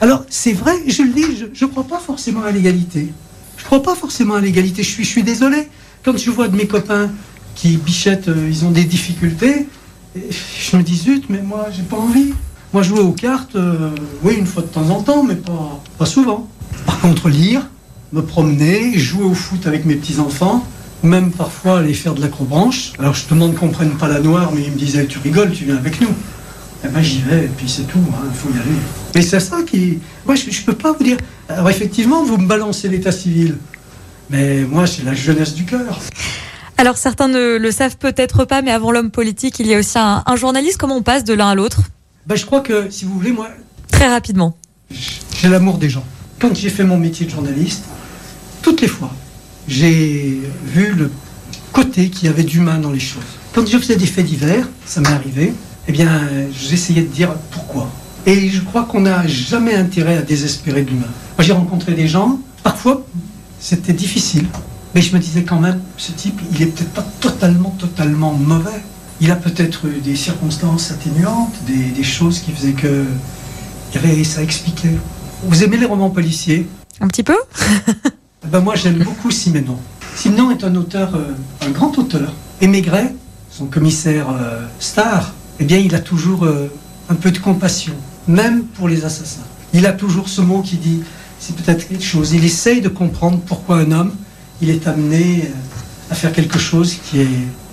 Alors, 0.00 0.24
c'est 0.30 0.54
vrai, 0.54 0.72
je 0.86 1.02
le 1.02 1.10
dis, 1.10 1.24
je 1.52 1.64
ne 1.64 1.70
crois 1.70 1.84
pas 1.84 1.98
forcément 1.98 2.42
à 2.42 2.50
l'égalité. 2.50 3.12
Je 3.58 3.62
ne 3.62 3.66
crois 3.66 3.82
pas 3.82 3.94
forcément 3.94 4.34
à 4.34 4.40
l'égalité. 4.40 4.82
Je 4.82 4.88
suis, 4.88 5.04
je 5.04 5.20
désolé. 5.20 5.68
Quand 6.02 6.16
je 6.16 6.30
vois 6.30 6.48
de 6.48 6.56
mes 6.56 6.66
copains 6.66 7.10
qui 7.54 7.76
bichettent, 7.76 8.28
euh, 8.28 8.48
ils 8.48 8.64
ont 8.64 8.70
des 8.70 8.84
difficultés, 8.84 9.66
je 10.16 10.76
me 10.76 10.82
dis, 10.82 10.96
zut, 10.96 11.24
mais 11.28 11.42
moi, 11.42 11.66
j'ai 11.70 11.82
pas 11.82 11.98
envie. 11.98 12.32
Moi, 12.72 12.82
jouer 12.82 13.00
aux 13.00 13.12
cartes, 13.12 13.56
euh, 13.56 13.90
oui, 14.22 14.36
une 14.38 14.46
fois 14.46 14.62
de 14.62 14.68
temps 14.68 14.88
en 14.88 15.02
temps, 15.02 15.22
mais 15.22 15.34
pas, 15.34 15.82
pas 15.98 16.06
souvent. 16.06 16.48
Par 16.86 16.98
contre, 17.00 17.28
lire, 17.28 17.68
me 18.14 18.22
promener, 18.22 18.98
jouer 18.98 19.24
au 19.24 19.34
foot 19.34 19.66
avec 19.66 19.84
mes 19.84 19.96
petits-enfants, 19.96 20.66
même 21.02 21.30
parfois 21.30 21.80
aller 21.80 21.92
faire 21.92 22.14
de 22.14 22.22
l'acrobranche. 22.22 22.92
Alors, 22.98 23.12
je 23.12 23.28
demande 23.28 23.54
qu'on 23.54 23.68
prenne 23.68 23.90
pas 23.90 24.08
la 24.08 24.20
noire, 24.20 24.50
mais 24.54 24.62
ils 24.62 24.72
me 24.72 24.78
disaient, 24.78 25.06
tu 25.06 25.18
rigoles, 25.18 25.52
tu 25.52 25.66
viens 25.66 25.76
avec 25.76 26.00
nous. 26.00 26.14
Eh 26.84 26.88
ben, 26.88 27.02
j'y 27.02 27.20
vais, 27.20 27.44
et 27.44 27.48
puis 27.48 27.68
c'est 27.68 27.82
tout, 27.82 27.98
il 27.98 28.14
hein, 28.14 28.32
faut 28.32 28.48
y 28.48 28.58
aller. 28.58 28.78
Mais 29.14 29.22
c'est 29.22 29.40
ça 29.40 29.62
qui. 29.62 29.98
Moi, 30.24 30.34
je, 30.34 30.46
ne 30.46 30.64
peux 30.64 30.74
pas 30.74 30.92
vous 30.92 31.04
dire. 31.04 31.18
Alors, 31.48 31.68
effectivement, 31.68 32.24
vous 32.24 32.38
me 32.38 32.46
balancez 32.46 32.88
l'état 32.88 33.12
civil. 33.12 33.56
Mais 34.30 34.60
moi, 34.60 34.86
c'est 34.86 35.04
la 35.04 35.14
jeunesse 35.14 35.54
du 35.54 35.64
cœur. 35.64 36.00
Alors, 36.78 36.96
certains 36.96 37.28
ne 37.28 37.58
le 37.58 37.70
savent 37.72 37.98
peut-être 37.98 38.44
pas, 38.44 38.62
mais 38.62 38.70
avant 38.70 38.92
l'homme 38.92 39.10
politique, 39.10 39.58
il 39.58 39.66
y 39.66 39.74
a 39.74 39.78
aussi 39.78 39.98
un, 39.98 40.36
journaliste. 40.36 40.78
Comment 40.78 40.96
on 40.96 41.02
passe 41.02 41.24
de 41.24 41.34
l'un 41.34 41.50
à 41.50 41.54
l'autre? 41.54 41.82
Ben, 42.26 42.36
Je 42.36 42.46
crois 42.46 42.60
que, 42.60 42.88
si 42.90 43.04
vous 43.04 43.12
voulez, 43.14 43.32
moi. 43.32 43.48
Très 43.90 44.08
rapidement. 44.08 44.56
J'ai 44.90 45.48
l'amour 45.48 45.76
des 45.76 45.90
gens. 45.90 46.04
Quand 46.38 46.54
j'ai 46.54 46.70
fait 46.70 46.84
mon 46.84 46.96
métier 46.96 47.26
de 47.26 47.30
journaliste, 47.30 47.84
toutes 48.62 48.80
les 48.80 48.88
fois, 48.88 49.10
j'ai 49.68 50.40
vu 50.64 50.94
le 50.94 51.10
côté 51.72 52.08
qu'il 52.08 52.28
y 52.28 52.30
avait 52.30 52.44
d'humain 52.44 52.78
dans 52.78 52.90
les 52.90 53.00
choses. 53.00 53.22
Quand 53.52 53.66
je 53.66 53.76
faisais 53.76 53.96
des 53.96 54.06
faits 54.06 54.24
divers, 54.24 54.66
ça 54.86 55.00
m'est 55.00 55.08
arrivé, 55.08 55.52
eh 55.90 55.92
bien, 55.92 56.20
j'essayais 56.52 57.02
de 57.02 57.08
dire 57.08 57.34
pourquoi. 57.50 57.90
Et 58.24 58.48
je 58.48 58.60
crois 58.60 58.84
qu'on 58.84 59.00
n'a 59.00 59.26
jamais 59.26 59.74
intérêt 59.74 60.18
à 60.18 60.22
désespérer 60.22 60.82
de 60.82 60.90
l'humain. 60.90 61.08
Moi, 61.36 61.44
j'ai 61.44 61.52
rencontré 61.52 61.94
des 61.94 62.06
gens, 62.06 62.38
parfois, 62.62 63.04
c'était 63.58 63.92
difficile. 63.92 64.46
Mais 64.94 65.02
je 65.02 65.12
me 65.12 65.18
disais 65.18 65.42
quand 65.42 65.58
même, 65.58 65.80
ce 65.96 66.12
type, 66.12 66.40
il 66.52 66.62
est 66.62 66.66
peut-être 66.66 66.92
pas 66.92 67.04
totalement, 67.18 67.70
totalement 67.70 68.34
mauvais. 68.34 68.80
Il 69.20 69.32
a 69.32 69.34
peut-être 69.34 69.86
eu 69.86 69.98
des 69.98 70.14
circonstances 70.14 70.92
atténuantes, 70.92 71.54
des, 71.66 72.04
choses 72.04 72.38
qui 72.38 72.52
faisaient 72.52 72.72
que 72.74 73.06
il 73.92 74.00
y 74.00 74.04
avait 74.04 74.22
ça 74.22 74.44
expliquait. 74.44 74.94
Vous 75.42 75.64
aimez 75.64 75.76
les 75.76 75.86
romans 75.86 76.10
policiers? 76.10 76.68
Un 77.00 77.08
petit 77.08 77.24
peu 77.24 77.36
ben 78.46 78.60
Moi, 78.60 78.76
j'aime 78.76 79.02
beaucoup 79.02 79.32
Simenon. 79.32 79.78
Simenon 80.14 80.52
est 80.52 80.62
un 80.62 80.76
auteur, 80.76 81.16
euh, 81.16 81.34
un 81.66 81.70
grand 81.70 81.98
auteur. 81.98 82.32
Et 82.60 82.68
Maigret, 82.68 83.12
son 83.50 83.66
commissaire 83.66 84.30
euh, 84.30 84.66
star, 84.78 85.34
eh 85.60 85.64
bien, 85.64 85.78
il 85.78 85.94
a 85.94 86.00
toujours 86.00 86.44
euh, 86.44 86.72
un 87.10 87.14
peu 87.14 87.30
de 87.30 87.38
compassion, 87.38 87.92
même 88.26 88.64
pour 88.64 88.88
les 88.88 89.04
assassins. 89.04 89.44
Il 89.74 89.86
a 89.86 89.92
toujours 89.92 90.28
ce 90.28 90.40
mot 90.40 90.62
qui 90.62 90.76
dit, 90.76 91.02
c'est 91.38 91.54
peut-être 91.54 91.86
quelque 91.86 92.02
chose. 92.02 92.32
Il 92.32 92.44
essaye 92.44 92.80
de 92.80 92.88
comprendre 92.88 93.38
pourquoi 93.46 93.76
un 93.76 93.92
homme, 93.92 94.12
il 94.62 94.70
est 94.70 94.86
amené 94.88 95.44
euh, 95.44 96.12
à 96.12 96.14
faire 96.14 96.32
quelque 96.32 96.58
chose 96.58 96.96
qui 97.04 97.20
est 97.20 97.28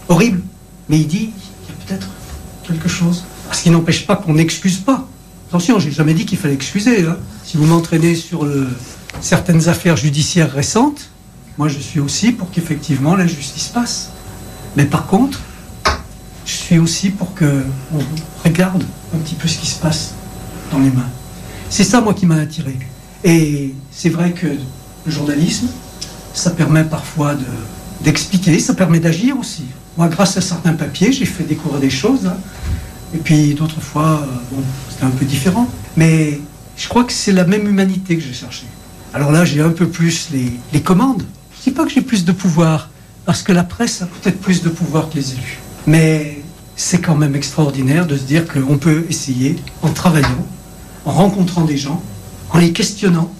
horrible. 0.10 0.42
Mais 0.90 1.00
il 1.00 1.08
dit, 1.08 1.32
il 1.32 1.70
y 1.70 1.72
a 1.72 1.86
peut-être 1.86 2.10
quelque 2.68 2.90
chose. 2.90 3.24
Parce 3.48 3.62
qu'il 3.62 3.72
n'empêche 3.72 4.06
pas 4.06 4.18
qu'on 4.18 4.34
n'excuse 4.34 4.78
pas. 4.78 5.08
Attention, 5.48 5.80
j'ai 5.80 5.92
jamais 5.92 6.14
dit 6.14 6.26
qu'il 6.26 6.38
fallait 6.38 6.54
excuser. 6.54 7.04
Hein. 7.04 7.16
Si 7.46 7.56
vous 7.56 7.66
m'entraînez 7.66 8.16
sur 8.16 8.46
certaines 9.22 9.70
affaires 9.70 9.96
judiciaires 9.96 10.52
récentes, 10.52 11.10
moi 11.58 11.70
je 11.70 11.80
suis 11.80 12.02
aussi 12.02 12.34
pour 12.34 12.52
qu'effectivement 12.52 13.16
la 13.16 13.26
justice 13.26 13.70
passe. 13.70 14.12
Mais 14.76 14.84
par 14.84 15.08
contre, 15.08 15.40
suis 16.68 16.80
aussi 16.80 17.12
pour 17.12 17.34
que 17.34 17.64
on 17.94 18.00
regarde 18.44 18.84
un 19.16 19.18
petit 19.20 19.36
peu 19.36 19.48
ce 19.48 19.58
qui 19.58 19.68
se 19.68 19.80
passe 19.80 20.14
dans 20.70 20.80
les 20.80 20.90
mains. 20.90 21.10
C'est 21.70 21.86
ça, 21.86 22.02
moi, 22.02 22.14
qui 22.14 22.26
m'a 22.26 22.36
attiré. 22.36 22.78
Et 23.24 23.74
c'est 23.90 24.10
vrai 24.10 24.32
que 24.34 24.48
le 24.48 25.12
journalisme, 25.12 25.68
ça 26.34 26.52
permet 26.52 26.84
parfois 26.84 27.36
d'expliquer, 28.02 28.60
ça 28.60 28.74
permet 28.74 29.00
d'agir 29.00 29.40
aussi. 29.40 29.64
Moi, 29.98 30.10
grâce 30.10 30.36
à 30.36 30.42
certains 30.42 30.74
papiers, 30.74 31.14
j'ai 31.14 31.26
fait 31.26 31.46
découvrir 31.46 31.80
des 31.80 31.90
choses. 31.90 32.26
Hein. 32.26 32.36
Et 33.16 33.18
puis 33.18 33.54
d'autres 33.54 33.80
fois, 33.80 34.22
euh, 34.24 34.56
c'était 34.90 35.06
un 35.06 35.10
peu 35.12 35.24
différent. 35.24 35.70
Mais 35.96 36.42
je 36.76 36.90
crois 36.90 37.06
que 37.06 37.14
c'est 37.14 37.32
la 37.32 37.46
même 37.46 37.66
humanité 37.66 38.18
que 38.18 38.24
j'ai 38.24 38.34
cherché. 38.34 38.66
Alors 39.14 39.32
là, 39.32 39.46
j'ai 39.46 39.62
un 39.62 39.70
peu 39.70 39.88
plus 39.88 40.28
les, 40.34 40.52
les 40.74 40.82
commandes. 40.82 41.24
Je 41.54 41.60
ne 41.60 41.64
dis 41.64 41.72
pas 41.72 41.86
que 41.86 41.92
j'ai 41.92 42.02
plus 42.02 42.26
de 42.26 42.34
pouvoir, 42.34 42.90
parce 43.26 43.42
que 43.42 43.54
la 43.54 43.64
presse 43.64 44.02
a 44.02 44.06
peut-être 44.06 44.42
plus 44.42 44.62
de 44.64 44.70
pouvoir 44.70 45.10
que 45.10 45.16
les 45.16 45.32
élus. 45.32 45.60
Mais 45.88 46.37
c'est 46.78 47.02
quand 47.02 47.16
même 47.16 47.36
extraordinaire 47.36 48.06
de 48.06 48.16
se 48.16 48.24
dire 48.24 48.46
qu'on 48.48 48.78
peut 48.78 49.06
essayer, 49.10 49.58
en 49.82 49.90
travaillant, 49.90 50.46
en 51.06 51.12
rencontrant 51.12 51.66
des 51.66 51.76
gens, 51.76 52.02
en 52.52 52.60
les 52.60 52.72
questionnant. 52.72 53.34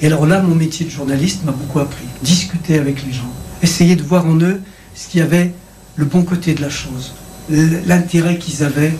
Et 0.00 0.06
alors 0.06 0.26
là, 0.26 0.42
mon 0.42 0.54
métier 0.54 0.84
de 0.84 0.90
journaliste 0.90 1.44
m'a 1.44 1.52
beaucoup 1.52 1.80
appris. 1.80 2.04
Discuter 2.22 2.78
avec 2.78 3.04
les 3.06 3.12
gens, 3.12 3.32
essayer 3.62 3.96
de 3.96 4.02
voir 4.02 4.26
en 4.26 4.38
eux 4.40 4.60
ce 4.94 5.08
qui 5.08 5.20
avait 5.20 5.54
le 5.96 6.04
bon 6.04 6.22
côté 6.22 6.54
de 6.54 6.60
la 6.60 6.68
chose, 6.68 7.14
l'intérêt 7.48 8.38
qu'ils 8.38 8.62
avaient 8.62 8.94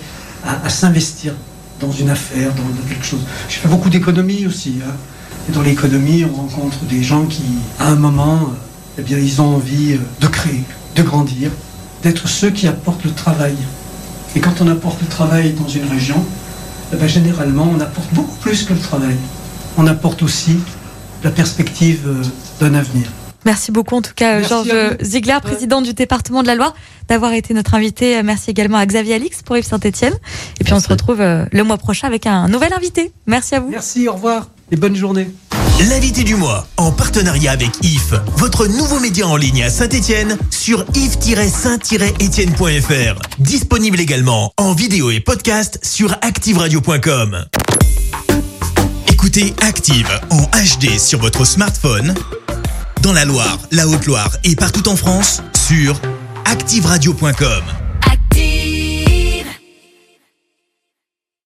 à, 0.44 0.68
s'investir 0.70 1.34
dans 1.80 1.92
une 1.92 2.08
affaire, 2.08 2.54
dans, 2.54 2.88
quelque 2.88 3.04
chose. 3.04 3.20
Je 3.48 3.56
fais 3.56 3.68
beaucoup 3.68 3.90
d'économie 3.90 4.46
aussi. 4.46 4.76
Hein. 4.86 4.92
Et 5.48 5.52
dans 5.52 5.62
l'économie, 5.62 6.24
on 6.24 6.34
rencontre 6.34 6.84
des 6.84 7.02
gens 7.02 7.26
qui, 7.26 7.42
à 7.78 7.88
un 7.88 7.96
moment, 7.96 8.50
eh 8.98 9.02
bien, 9.02 9.18
ils 9.18 9.42
ont 9.42 9.56
envie 9.56 9.94
euh, 9.94 9.98
de 10.20 10.26
créer, 10.26 10.62
de 10.96 11.02
grandir, 11.02 11.50
d'être 12.04 12.28
ceux 12.28 12.50
qui 12.50 12.68
apportent 12.68 13.04
le 13.04 13.12
travail. 13.12 13.56
Et 14.36 14.40
quand 14.40 14.60
on 14.60 14.68
apporte 14.68 15.00
le 15.00 15.08
travail 15.08 15.52
dans 15.54 15.68
une 15.68 15.88
région, 15.88 16.24
eh 16.92 16.96
ben, 16.96 17.08
généralement, 17.08 17.68
on 17.74 17.80
apporte 17.80 18.12
beaucoup 18.12 18.36
plus 18.36 18.62
que 18.64 18.74
le 18.74 18.78
travail. 18.78 19.16
On 19.76 19.86
apporte 19.86 20.22
aussi 20.22 20.58
la 21.24 21.30
perspective 21.30 22.02
euh, 22.06 22.22
d'un 22.60 22.74
avenir. 22.74 23.06
Merci 23.44 23.72
beaucoup 23.72 23.96
en 23.96 24.00
tout 24.00 24.14
cas 24.16 24.42
Georges 24.42 24.96
Ziegler, 25.02 25.36
président 25.42 25.82
du 25.82 25.92
département 25.92 26.42
de 26.42 26.46
la 26.46 26.54
Loire, 26.54 26.74
d'avoir 27.08 27.34
été 27.34 27.52
notre 27.52 27.74
invité. 27.74 28.22
Merci 28.22 28.50
également 28.50 28.78
à 28.78 28.86
Xavier 28.86 29.14
Alix 29.14 29.42
pour 29.42 29.58
Yves 29.58 29.66
Saint-Etienne. 29.66 30.14
Et 30.60 30.64
puis 30.64 30.72
on 30.72 30.80
se 30.80 30.88
retrouve 30.88 31.20
euh, 31.20 31.44
le 31.52 31.62
mois 31.62 31.76
prochain 31.76 32.06
avec 32.06 32.26
un 32.26 32.48
nouvel 32.48 32.72
invité. 32.72 33.12
Merci 33.26 33.54
à 33.54 33.60
vous. 33.60 33.68
Merci, 33.68 34.08
au 34.08 34.14
revoir 34.14 34.48
et 34.70 34.76
bonne 34.76 34.96
journée. 34.96 35.28
L'invité 35.80 36.22
du 36.22 36.36
mois, 36.36 36.68
en 36.76 36.92
partenariat 36.92 37.50
avec 37.50 37.70
IF, 37.82 38.14
votre 38.36 38.68
nouveau 38.68 39.00
média 39.00 39.26
en 39.26 39.36
ligne 39.36 39.64
à 39.64 39.70
Saint-Etienne, 39.70 40.38
sur 40.50 40.84
if-saint-etienne.fr. 40.94 43.20
Disponible 43.40 43.98
également 43.98 44.52
en 44.56 44.72
vidéo 44.72 45.10
et 45.10 45.18
podcast 45.18 45.80
sur 45.82 46.12
activeradio.com. 46.22 47.46
Écoutez 49.08 49.52
Active 49.62 50.08
en 50.30 50.42
HD 50.42 50.96
sur 50.98 51.18
votre 51.18 51.44
smartphone, 51.44 52.14
dans 53.02 53.12
la 53.12 53.24
Loire, 53.24 53.58
la 53.72 53.88
Haute-Loire 53.88 54.30
et 54.44 54.54
partout 54.54 54.88
en 54.88 54.94
France, 54.94 55.42
sur 55.66 56.00
activeradio.com. 56.44 57.83